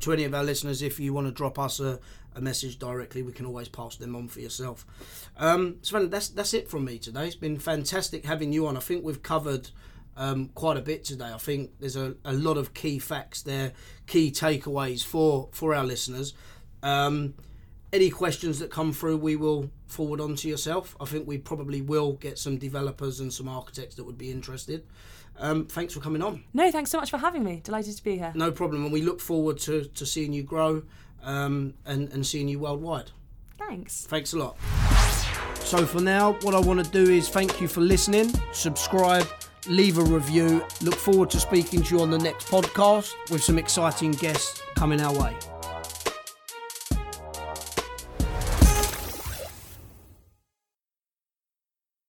to 0.00 0.12
any 0.12 0.24
of 0.24 0.34
our 0.34 0.44
listeners, 0.44 0.82
if 0.82 0.98
you 1.00 1.12
want 1.12 1.26
to 1.26 1.32
drop 1.32 1.58
us 1.58 1.80
a, 1.80 1.98
a 2.34 2.40
message 2.40 2.78
directly, 2.78 3.22
we 3.22 3.32
can 3.32 3.46
always 3.46 3.68
pass 3.68 3.96
them 3.96 4.16
on 4.16 4.28
for 4.28 4.40
yourself. 4.40 4.86
Um, 5.36 5.76
Sven, 5.82 6.10
that's 6.10 6.28
that's 6.28 6.54
it 6.54 6.68
from 6.68 6.84
me 6.84 6.98
today. 6.98 7.26
It's 7.26 7.36
been 7.36 7.58
fantastic 7.58 8.24
having 8.24 8.52
you 8.52 8.66
on. 8.66 8.76
I 8.76 8.80
think 8.80 9.04
we've 9.04 9.22
covered 9.22 9.70
um, 10.16 10.48
quite 10.54 10.76
a 10.76 10.82
bit 10.82 11.04
today. 11.04 11.32
I 11.32 11.38
think 11.38 11.72
there's 11.80 11.96
a, 11.96 12.14
a 12.24 12.32
lot 12.32 12.56
of 12.56 12.74
key 12.74 12.98
facts 12.98 13.42
there, 13.42 13.72
key 14.06 14.30
takeaways 14.30 15.04
for 15.04 15.48
for 15.52 15.74
our 15.74 15.84
listeners. 15.84 16.34
Um, 16.82 17.34
any 17.92 18.10
questions 18.10 18.58
that 18.58 18.70
come 18.70 18.92
through, 18.92 19.18
we 19.18 19.36
will 19.36 19.70
forward 19.86 20.20
on 20.20 20.34
to 20.34 20.48
yourself. 20.48 20.96
I 21.00 21.04
think 21.04 21.28
we 21.28 21.38
probably 21.38 21.80
will 21.80 22.14
get 22.14 22.38
some 22.38 22.58
developers 22.58 23.20
and 23.20 23.32
some 23.32 23.48
architects 23.48 23.94
that 23.94 24.04
would 24.04 24.18
be 24.18 24.32
interested. 24.32 24.84
Um, 25.38 25.66
thanks 25.66 25.94
for 25.94 26.00
coming 26.00 26.22
on. 26.22 26.44
No, 26.52 26.70
thanks 26.70 26.90
so 26.90 26.98
much 26.98 27.10
for 27.10 27.18
having 27.18 27.44
me. 27.44 27.60
Delighted 27.62 27.96
to 27.96 28.04
be 28.04 28.18
here. 28.18 28.32
No 28.34 28.50
problem, 28.50 28.84
and 28.84 28.92
we 28.92 29.02
look 29.02 29.20
forward 29.20 29.58
to, 29.60 29.84
to 29.84 30.06
seeing 30.06 30.32
you 30.32 30.42
grow 30.42 30.82
um, 31.24 31.74
and, 31.86 32.12
and 32.12 32.26
seeing 32.26 32.48
you 32.48 32.58
worldwide. 32.58 33.10
Thanks. 33.58 34.06
Thanks 34.06 34.32
a 34.32 34.38
lot. 34.38 34.56
So, 35.60 35.86
for 35.86 36.00
now, 36.00 36.32
what 36.42 36.54
I 36.54 36.60
want 36.60 36.84
to 36.84 36.90
do 36.90 37.10
is 37.10 37.28
thank 37.28 37.60
you 37.60 37.68
for 37.68 37.80
listening, 37.80 38.32
subscribe, 38.52 39.26
leave 39.66 39.98
a 39.98 40.02
review. 40.02 40.64
Look 40.82 40.94
forward 40.94 41.30
to 41.30 41.40
speaking 41.40 41.82
to 41.82 41.96
you 41.96 42.02
on 42.02 42.10
the 42.10 42.18
next 42.18 42.48
podcast 42.48 43.12
with 43.30 43.42
some 43.42 43.58
exciting 43.58 44.12
guests 44.12 44.62
coming 44.76 45.00
our 45.00 45.12
way. 45.18 45.36